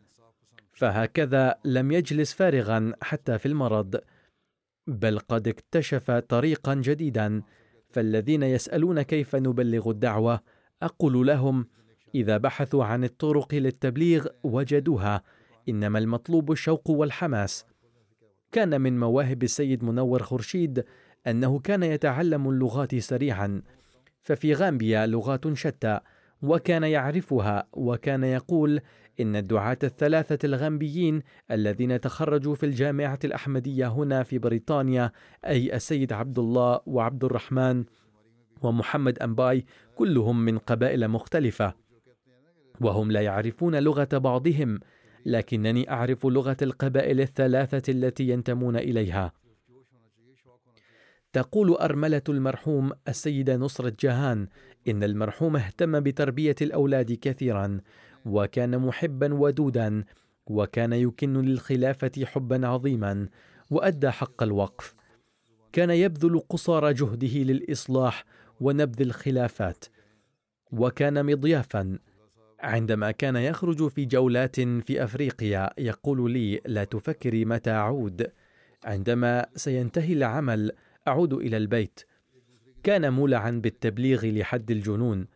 فهكذا 0.73 1.55
لم 1.65 1.91
يجلس 1.91 2.33
فارغا 2.33 2.93
حتى 3.01 3.37
في 3.37 3.45
المرض. 3.45 3.99
بل 4.87 5.19
قد 5.19 5.47
اكتشف 5.47 6.11
طريقا 6.11 6.73
جديدا 6.73 7.41
فالذين 7.87 8.43
يسألون 8.43 9.01
كيف 9.01 9.35
نبلغ 9.35 9.89
الدعوة؟ 9.89 10.55
أقول 10.82 11.28
لهم 11.28 11.67
إذا 12.15 12.38
بحثوا 12.38 12.86
عن 12.86 13.03
الطرق 13.03 13.55
للتبليغ 13.55 14.28
وجدوها 14.43 15.23
إنما 15.69 15.99
المطلوب 15.99 16.51
الشوق 16.51 16.89
والحماس. 16.89 17.65
كان 18.51 18.82
من 18.82 18.99
مواهب 18.99 19.43
السيد 19.43 19.84
منور 19.84 20.23
خورشيد 20.23 20.86
أنه 21.28 21.59
كان 21.59 21.84
يتعلم 21.84 22.49
اللغات 22.49 22.95
سريعا 22.95 23.61
ففي 24.21 24.53
غامبيا 24.53 25.05
لغات 25.05 25.53
شتى 25.53 25.99
وكان 26.41 26.84
يعرفها 26.84 27.67
وكان 27.73 28.23
يقول 28.23 28.82
إن 29.19 29.36
الدعاة 29.36 29.78
الثلاثة 29.84 30.45
الغامبيين 30.47 31.21
الذين 31.51 32.01
تخرجوا 32.01 32.55
في 32.55 32.65
الجامعة 32.65 33.19
الأحمدية 33.23 33.88
هنا 33.88 34.23
في 34.23 34.38
بريطانيا 34.38 35.11
أي 35.45 35.76
السيد 35.76 36.13
عبد 36.13 36.39
الله 36.39 36.80
وعبد 36.86 37.23
الرحمن 37.23 37.84
ومحمد 38.66 39.20
أمباي 39.20 39.66
كلهم 39.95 40.45
من 40.45 40.57
قبائل 40.57 41.07
مختلفة. 41.07 41.74
وهم 42.82 43.11
لا 43.11 43.22
يعرفون 43.22 43.76
لغة 43.76 44.09
بعضهم 44.13 44.80
لكنني 45.26 45.91
أعرف 45.91 46.26
لغة 46.26 46.57
القبائل 46.61 47.22
الثلاثة 47.22 47.91
التي 47.91 48.30
ينتمون 48.30 48.76
إليها. 48.76 49.34
تقول 51.34 51.72
أرملة 51.72 52.22
المرحوم 52.30 52.91
السيدة 53.07 53.55
نصرة 53.57 53.93
جهان 53.99 54.47
إن 54.88 55.03
المرحوم 55.03 55.55
اهتم 55.55 55.99
بتربية 55.99 56.55
الأولاد 56.61 57.13
كثيرا 57.13 57.82
وكان 58.26 58.80
محبا 58.80 59.34
ودودا 59.34 60.03
وكان 60.47 60.93
يكن 60.93 61.41
للخلافة 61.41 62.26
حبا 62.26 62.68
عظيما 62.68 63.30
وأدى 63.70 64.11
حق 64.11 64.43
الوقف. 64.43 64.95
كان 65.74 65.89
يبذل 65.89 66.39
قصارى 66.49 66.93
جهده 66.93 67.38
للإصلاح 67.38 68.26
ونبذ 68.62 69.01
الخلافات 69.01 69.86
وكان 70.72 71.26
مضيافا. 71.26 71.99
عندما 72.60 73.12
كان 73.12 73.36
يخرج 73.36 73.88
في 73.88 74.06
جولات 74.06 74.60
في 74.60 75.03
أفريقيا 75.03 75.70
يقول 75.78 76.32
لي 76.32 76.62
لا 76.66 76.84
تفكري 76.84 77.45
متى 77.45 77.72
أعود. 77.72 78.32
عندما 78.86 79.45
سينتهي 79.56 80.14
العمل 80.14 80.72
أعود 81.08 81.34
إلى 81.34 81.58
البيت. 81.58 81.99
كان 82.84 83.14
مولعا 83.14 83.51
بالتبليغ 83.51 84.26
لحد 84.26 84.72
الجنون 84.72 85.28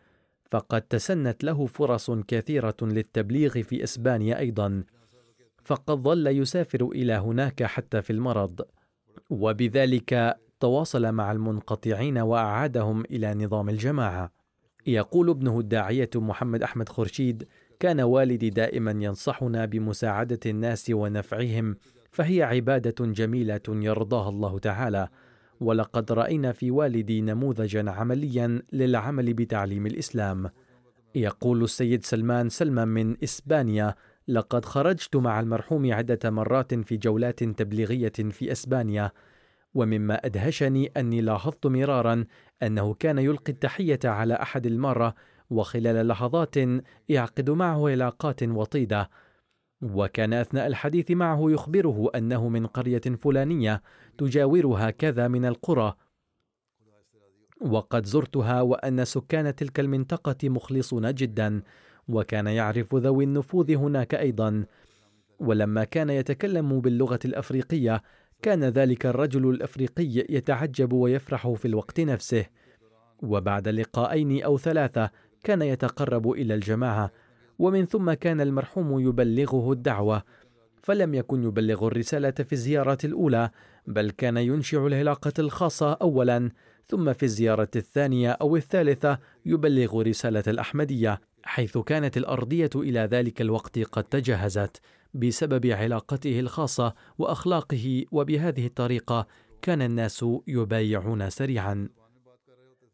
فقد 0.51 0.81
تسنت 0.81 1.43
له 1.43 1.65
فرص 1.65 2.11
كثيرة 2.11 2.75
للتبليغ 2.81 3.49
في 3.49 3.83
إسبانيا 3.83 4.39
أيضا 4.39 4.83
فقد 5.63 5.95
ظل 6.01 6.27
يسافر 6.27 6.89
إلى 6.91 7.13
هناك 7.13 7.63
حتى 7.63 8.01
في 8.01 8.09
المرض. 8.13 8.61
وبذلك 9.29 10.39
تواصل 10.59 11.11
مع 11.11 11.31
المنقطعين 11.31 12.17
وأعادهم 12.17 13.05
إلى 13.05 13.33
نظام 13.33 13.69
الجماعة. 13.69 14.31
يقول 14.87 15.29
ابنه 15.29 15.59
الداعية 15.59 16.09
محمد 16.15 16.63
أحمد 16.63 16.89
خورشيد 16.89 17.47
كان 17.79 18.01
والدي 18.01 18.49
دائما 18.49 18.91
ينصحنا 18.91 19.65
بمساعدة 19.65 20.39
الناس 20.45 20.89
ونفعهم 20.89 21.75
فهي 22.11 22.43
عبادة 22.43 23.05
جميلة 23.05 23.61
يرضاها 23.67 24.29
الله 24.29 24.59
تعالى. 24.59 25.07
ولقد 25.59 26.11
رأينا 26.11 26.51
في 26.51 26.71
والدي 26.71 27.21
نموذجا 27.21 27.91
عمليا 27.91 28.61
للعمل 28.73 29.33
بتعليم 29.33 29.85
الإسلام. 29.85 30.49
يقول 31.15 31.63
السيد 31.63 32.05
سلمان 32.05 32.49
سلمان 32.49 32.87
من 32.87 33.23
إسبانيا 33.23 33.95
لقد 34.27 34.65
خرجت 34.65 35.15
مع 35.15 35.39
المرحوم 35.39 35.93
عدة 35.93 36.29
مرات 36.29 36.73
في 36.73 36.97
جولات 36.97 37.43
تبليغية 37.43 38.11
في 38.31 38.51
إسبانيا 38.51 39.11
ومما 39.73 40.25
أدهشني 40.25 40.91
أني 40.97 41.21
لاحظت 41.21 41.67
مرارا 41.67 42.25
أنه 42.63 42.93
كان 42.93 43.19
يلقي 43.19 43.51
التحية 43.51 43.99
على 44.05 44.33
أحد 44.33 44.65
المرة 44.65 45.15
وخلال 45.49 46.07
لحظات 46.07 46.55
يعقد 47.09 47.49
معه 47.49 47.89
علاقات 47.89 48.43
وطيدة. 48.43 49.09
وكان 49.81 50.33
أثناء 50.33 50.67
الحديث 50.67 51.11
معه 51.11 51.51
يخبره 51.51 52.09
أنه 52.15 52.49
من 52.49 52.65
قرية 52.65 53.01
فلانية 53.21 53.81
تجاورها 54.17 54.89
كذا 54.89 55.27
من 55.27 55.45
القرى. 55.45 55.93
وقد 57.61 58.05
زرتها 58.05 58.61
وأن 58.61 59.05
سكان 59.05 59.55
تلك 59.55 59.79
المنطقة 59.79 60.49
مخلصون 60.49 61.13
جدا 61.13 61.61
وكان 62.07 62.47
يعرف 62.47 62.95
ذوي 62.95 63.23
النفوذ 63.23 63.75
هناك 63.75 64.15
أيضا. 64.15 64.65
ولما 65.39 65.83
كان 65.83 66.09
يتكلم 66.09 66.81
باللغة 66.81 67.19
الأفريقية 67.25 68.03
كان 68.41 68.63
ذلك 68.63 69.05
الرجل 69.05 69.49
الأفريقي 69.49 70.25
يتعجب 70.29 70.93
ويفرح 70.93 71.47
في 71.47 71.67
الوقت 71.67 71.99
نفسه. 71.99 72.45
وبعد 73.23 73.67
لقاءين 73.67 74.43
أو 74.43 74.57
ثلاثة 74.57 75.09
كان 75.43 75.61
يتقرب 75.61 76.31
إلى 76.31 76.55
الجماعة 76.55 77.11
ومن 77.59 77.85
ثم 77.85 78.13
كان 78.13 78.41
المرحوم 78.41 78.99
يبلغه 78.99 79.71
الدعوة. 79.71 80.23
فلم 80.83 81.13
يكن 81.13 81.43
يبلغ 81.43 81.87
الرسالة 81.87 82.31
في 82.31 82.53
الزيارة 82.53 82.97
الأولى 83.03 83.49
بل 83.87 84.11
كان 84.11 84.37
ينشع 84.37 84.87
العلاقة 84.87 85.33
الخاصة 85.39 85.93
اولا 85.93 86.51
ثم 86.87 87.13
في 87.13 87.23
الزيارة 87.23 87.69
الثانية 87.75 88.31
أو 88.31 88.55
الثالثة 88.55 89.19
يبلغ 89.45 90.01
رسالة 90.01 90.43
الأحمدية 90.47 91.21
حيث 91.43 91.77
كانت 91.77 92.17
الأرضية 92.17 92.69
إلى 92.75 92.99
ذلك 92.99 93.41
الوقت 93.41 93.79
قد 93.79 94.03
تجهزت. 94.03 94.81
بسبب 95.13 95.65
علاقته 95.65 96.39
الخاصة 96.39 96.93
وأخلاقه 97.17 98.05
وبهذه 98.11 98.65
الطريقة 98.65 99.27
كان 99.61 99.81
الناس 99.81 100.25
يبايعون 100.47 101.29
سريعا. 101.29 101.89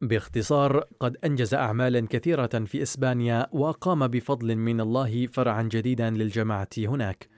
باختصار 0.02 0.84
قد 1.00 1.18
أنجز 1.26 1.54
اعمالا 1.54 2.08
كثيرة 2.10 2.66
في 2.66 2.82
إسبانيا 2.82 3.48
واقام 3.52 4.08
بفضل 4.08 4.56
من 4.56 4.82
الله 4.82 5.28
فرعا 5.28 5.64
جديدا 5.64 6.10
للجماعة 6.10 6.70
هناك. 6.78 7.30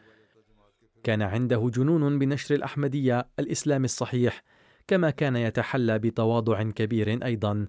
كان 1.03 1.21
عنده 1.21 1.71
جنون 1.73 2.19
بنشر 2.19 2.55
الأحمدية 2.55 3.27
الإسلام 3.39 3.83
الصحيح 3.83 4.43
كما 4.87 5.09
كان 5.09 5.35
يتحلى 5.35 5.99
بتواضع 5.99 6.63
كبير 6.63 7.25
أيضا. 7.25 7.67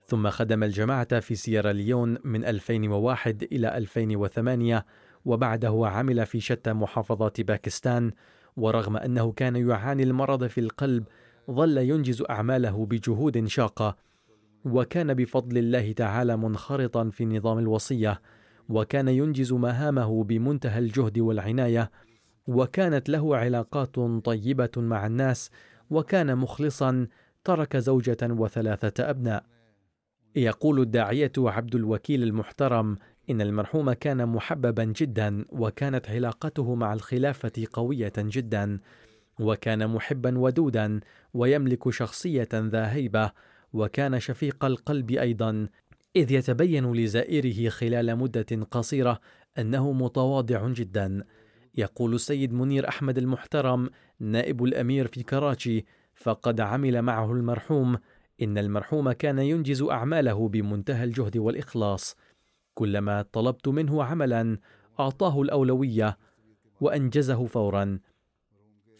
ثم 0.01 0.29
خدم 0.29 0.63
الجماعة 0.63 1.19
في 1.19 1.35
سيراليون 1.35 2.17
من 2.23 2.45
2001 2.45 3.47
إلى 3.51 3.77
2008 3.77 4.85
وبعده 5.25 5.81
عمل 5.83 6.25
في 6.25 6.39
شتى 6.39 6.73
محافظات 6.73 7.41
باكستان 7.41 8.11
ورغم 8.57 8.97
أنه 8.97 9.31
كان 9.31 9.55
يعاني 9.55 10.03
المرض 10.03 10.47
في 10.47 10.59
القلب 10.59 11.03
ظل 11.51 11.77
ينجز 11.77 12.23
أعماله 12.29 12.85
بجهود 12.85 13.47
شاقة 13.47 13.95
وكان 14.65 15.13
بفضل 15.13 15.57
الله 15.57 15.91
تعالى 15.91 16.37
منخرطا 16.37 17.09
في 17.09 17.25
نظام 17.25 17.59
الوصية 17.59 18.21
وكان 18.69 19.07
ينجز 19.07 19.53
مهامه 19.53 20.23
بمنتهى 20.23 20.79
الجهد 20.79 21.19
والعناية 21.19 21.91
وكانت 22.47 23.09
له 23.09 23.37
علاقات 23.37 23.95
طيبة 24.25 24.71
مع 24.77 25.05
الناس 25.07 25.51
وكان 25.89 26.37
مخلصا 26.37 27.07
ترك 27.43 27.77
زوجة 27.77 28.17
وثلاثة 28.23 29.09
أبناء. 29.09 29.43
يقول 30.35 30.79
الداعية 30.79 31.31
عبد 31.37 31.75
الوكيل 31.75 32.23
المحترم 32.23 32.95
إن 33.29 33.41
المرحوم 33.41 33.93
كان 33.93 34.25
محببا 34.29 34.83
جدا 34.83 35.45
وكانت 35.49 36.09
علاقته 36.09 36.75
مع 36.75 36.93
الخلافة 36.93 37.51
قوية 37.73 38.13
جدا 38.17 38.79
وكان 39.39 39.87
محبا 39.87 40.37
ودودا 40.37 40.99
ويملك 41.33 41.89
شخصية 41.89 42.49
ذا 42.53 42.93
هيبة 42.93 43.31
وكان 43.73 44.19
شفيق 44.19 44.65
القلب 44.65 45.11
أيضا. 45.11 45.67
إذ 46.15 46.31
يتبين 46.31 46.93
لزائره 46.93 47.69
خلال 47.69 48.15
مدة 48.15 48.65
قصيرة 48.71 49.19
أنه 49.57 49.91
متواضع 49.91 50.67
جدا. 50.67 51.23
يقول 51.75 52.15
السيد 52.15 52.53
منير 52.53 52.87
أحمد 52.87 53.17
المحترم 53.17 53.89
نائب 54.19 54.63
الأمير 54.63 55.07
في 55.07 55.23
كراتشي 55.23 55.85
فقد 56.15 56.61
عمل 56.61 57.01
معه 57.01 57.31
المرحوم. 57.31 57.97
إن 58.41 58.57
المرحوم 58.57 59.11
كان 59.11 59.39
ينجز 59.39 59.81
أعماله 59.81 60.49
بمنتهى 60.49 61.03
الجهد 61.03 61.37
والإخلاص. 61.37 62.15
كلما 62.77 63.21
طلبت 63.21 63.67
منه 63.67 64.03
عملا 64.03 64.57
أعطاه 64.99 65.41
الأولوية 65.41 66.17
وأنجزه 66.81 67.45
فورا. 67.45 67.99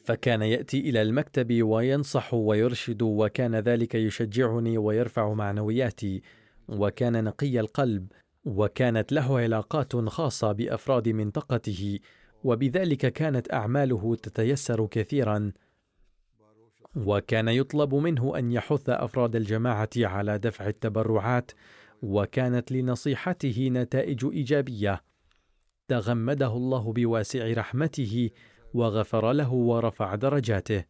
فكان 0.05 0.41
يأتي 0.41 0.79
إلى 0.79 1.01
المكتب 1.01 1.63
وينصح 1.63 2.33
ويرشد 2.33 3.01
وكان 3.01 3.55
ذلك 3.55 3.95
يشجعني 3.95 4.77
ويرفع 4.77 5.33
معنوياتي 5.33 6.21
وكان 6.69 7.23
نقي 7.23 7.59
القلب 7.59 8.11
وكانت 8.45 9.11
له 9.11 9.39
علاقات 9.39 9.95
خاصة 9.95 10.51
بأفراد 10.51 11.09
منطقته 11.09 11.99
وبذلك 12.43 13.13
كانت 13.13 13.53
أعماله 13.53 14.15
تتيسر 14.15 14.87
كثيرا. 14.87 15.51
وكان 16.95 17.47
يطلب 17.47 17.95
منه 17.95 18.37
أن 18.37 18.51
يحث 18.51 18.89
أفراد 18.89 19.35
الجماعة 19.35 19.89
على 19.97 20.37
دفع 20.37 20.67
التبرعات 20.67 21.51
وكانت 22.01 22.71
لنصيحته 22.71 23.69
نتائج 23.71 24.25
إيجابية. 24.25 25.03
تغمده 25.87 26.53
الله 26.53 26.93
بواسع 26.93 27.53
رحمته 27.53 28.29
وغفر 28.73 29.31
له 29.31 29.53
ورفع 29.53 30.15
درجاته. 30.15 30.85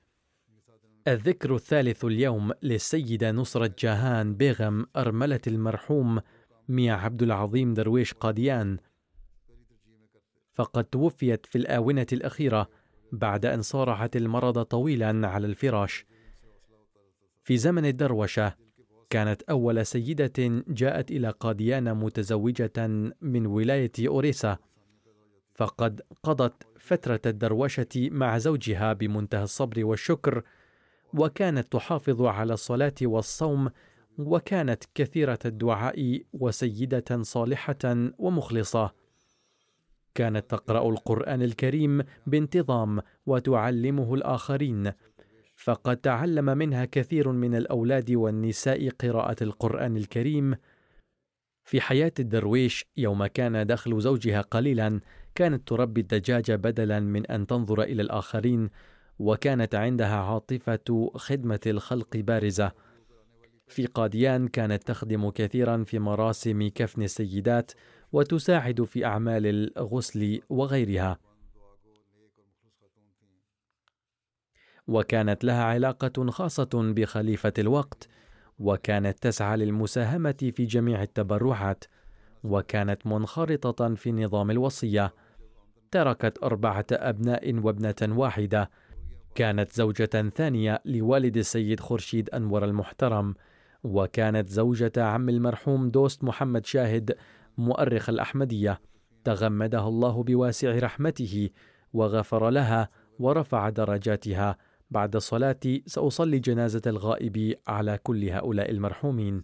الذكر 1.08 1.56
الثالث 1.56 2.06
اليوم 2.06 2.52
للسيدة 2.64 3.32
نصرة 3.32 3.76
جاهان 3.80 4.36
بيغم 4.36 4.86
أرملة 4.96 5.40
المرحوم 5.48 6.22
ميا 6.68 6.94
عبد 6.94 7.24
العظيم 7.24 7.74
درويش 7.74 8.14
قاديان. 8.14 8.78
فقد 10.54 10.84
توفيت 10.84 11.46
في 11.46 11.58
الآونة 11.58 12.08
الأخيرة 12.14 12.70
بعد 13.12 13.46
أن 13.46 13.62
صارعت 13.62 14.16
المرض 14.16 14.62
طويلا 14.64 15.28
على 15.28 15.48
الفراش. 15.48 16.06
في 17.42 17.58
زمن 17.58 17.86
الدروشة 17.86 18.67
كانت 19.10 19.42
أول 19.44 19.86
سيدة 19.86 20.64
جاءت 20.68 21.12
إلى 21.12 21.30
قاديان 21.30 21.94
متزوجة 21.94 22.88
من 23.22 23.46
ولاية 23.46 23.92
أوريسا. 24.08 24.58
فقد 25.52 26.02
قضت 26.24 26.68
فترة 26.80 27.22
الدروشة 27.26 27.88
مع 27.96 28.38
زوجها 28.38 28.94
بمنتهى 28.94 29.44
الصبر 29.44 29.86
والشكر 29.86 30.44
وكانت 31.14 31.72
تحافظ 31.74 32.22
على 32.22 32.54
الصلاة 32.54 32.94
والصوم 33.02 33.70
وكانت 34.18 34.84
كثيرة 34.96 35.40
الدعاء 35.46 36.22
وسيدة 36.34 37.22
صالحة 37.22 38.12
ومخلصة. 38.18 38.94
كانت 40.16 40.52
تقرأ 40.52 40.90
القرآن 40.90 41.42
الكريم 41.42 42.04
بانتظام 42.28 43.02
وتعلمه 43.26 44.14
الآخرين. 44.14 44.92
فقد 45.58 45.98
تعلم 45.98 46.46
منها 46.46 46.86
كثير 46.86 47.32
من 47.32 47.56
الأولاد 47.56 48.12
والنساء 48.12 48.90
قراءة 48.90 49.44
القرآن 49.44 49.98
الكريم. 49.98 50.56
في 51.64 51.82
حياة 51.82 52.12
الدرويش 52.20 52.86
يوم 52.98 53.26
كان 53.26 53.68
دخل 53.68 54.02
زوجها 54.02 54.42
قليلا 54.42 55.00
كانت 55.36 55.68
تربي 55.68 56.02
الدجاج 56.02 56.52
بدلا 56.52 57.00
من 57.00 57.26
أن 57.26 57.48
تنظر 57.48 57.82
إلى 57.82 58.02
الآخرين 58.02 58.70
وكانت 59.20 59.76
عندها 59.76 60.16
عاطفة 60.16 61.12
خدمة 61.16 61.60
الخلق 61.68 62.18
بارزة. 62.18 62.72
في 63.68 63.86
قاديان 63.86 64.48
كانت 64.48 64.84
تخدم 64.84 65.30
كثيرا 65.30 65.84
في 65.84 66.00
مراسم 66.00 66.68
كفن 66.76 67.02
السيدات 67.02 67.72
وتساعد 68.12 68.84
في 68.84 69.06
أعمال 69.06 69.46
الغسل 69.46 70.42
وغيرها. 70.50 71.20
وكانت 74.88 75.44
لها 75.44 75.64
علاقة 75.64 76.32
خاصة 76.32 76.70
بخليفة 76.74 77.54
الوقت 77.60 78.08
وكانت 78.60 79.20
تسعى 79.20 79.58
للمساهمة 79.58 80.52
في 80.52 80.66
جميع 80.66 81.04
التبرعات 81.04 81.84
وكانت 82.44 83.08
منخرطة 83.08 83.96
في 83.96 84.12
نظام 84.12 84.52
الوصية. 84.52 85.14
تركت 85.92 86.44
أربعة 86.44 86.86
أبناء 86.92 87.56
وابنة 87.56 87.96
واحدة. 88.02 88.70
كانت 89.36 89.72
زوجة 89.74 90.30
ثانية 90.36 90.82
لوالد 90.86 91.38
السيد 91.38 91.80
خورشيد 91.80 92.30
أنور 92.30 92.66
المحترم 92.66 93.36
وكانت 93.84 94.50
زوجة 94.50 94.92
عم 94.98 95.30
المرحوم 95.30 95.90
دوست 95.90 96.24
محمد 96.24 96.66
شاهد 96.66 97.16
مؤرخ 97.58 98.10
الأحمدية. 98.10 98.82
تغمدها 99.24 99.88
الله 99.88 100.24
بواسع 100.24 100.78
رحمته 100.80 101.50
وغفر 101.94 102.50
لها 102.50 102.90
ورفع 103.20 103.70
درجاتها. 103.70 104.58
بعد 104.90 105.16
الصلاة 105.16 105.60
سأصلي 105.86 106.40
جنازة 106.40 106.82
الغائب 106.88 107.60
على 107.68 107.98
كل 107.98 108.30
هؤلاء 108.30 108.72
المرحومين. 108.72 109.44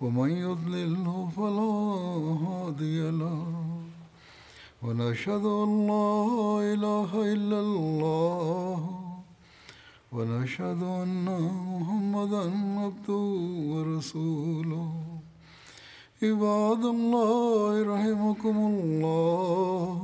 ومن 0.00 0.30
يضلله 0.30 1.28
فلا 1.36 1.72
هادي 2.46 3.10
له. 3.10 3.46
ونشهد 4.82 5.44
أن 5.44 5.86
لا 5.86 6.24
إله 6.74 7.32
إلا 7.32 7.60
الله. 7.60 8.90
ونشهد 10.12 10.82
أن 10.82 11.26
محمدا 11.72 12.44
عبده 12.80 13.24
ورسوله. 13.72 14.90
عباد 16.22 16.84
الله 16.84 17.82
رحمكم 17.94 18.56
الله. 18.58 20.02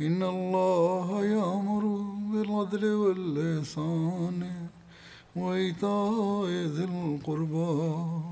إن 0.00 0.22
الله 0.22 1.24
يأمر 1.24 1.84
بالعدل 2.32 2.84
والإحسان 2.94 4.40
وإيتاء 5.36 6.46
ذي 6.46 6.84
القربى. 6.84 8.31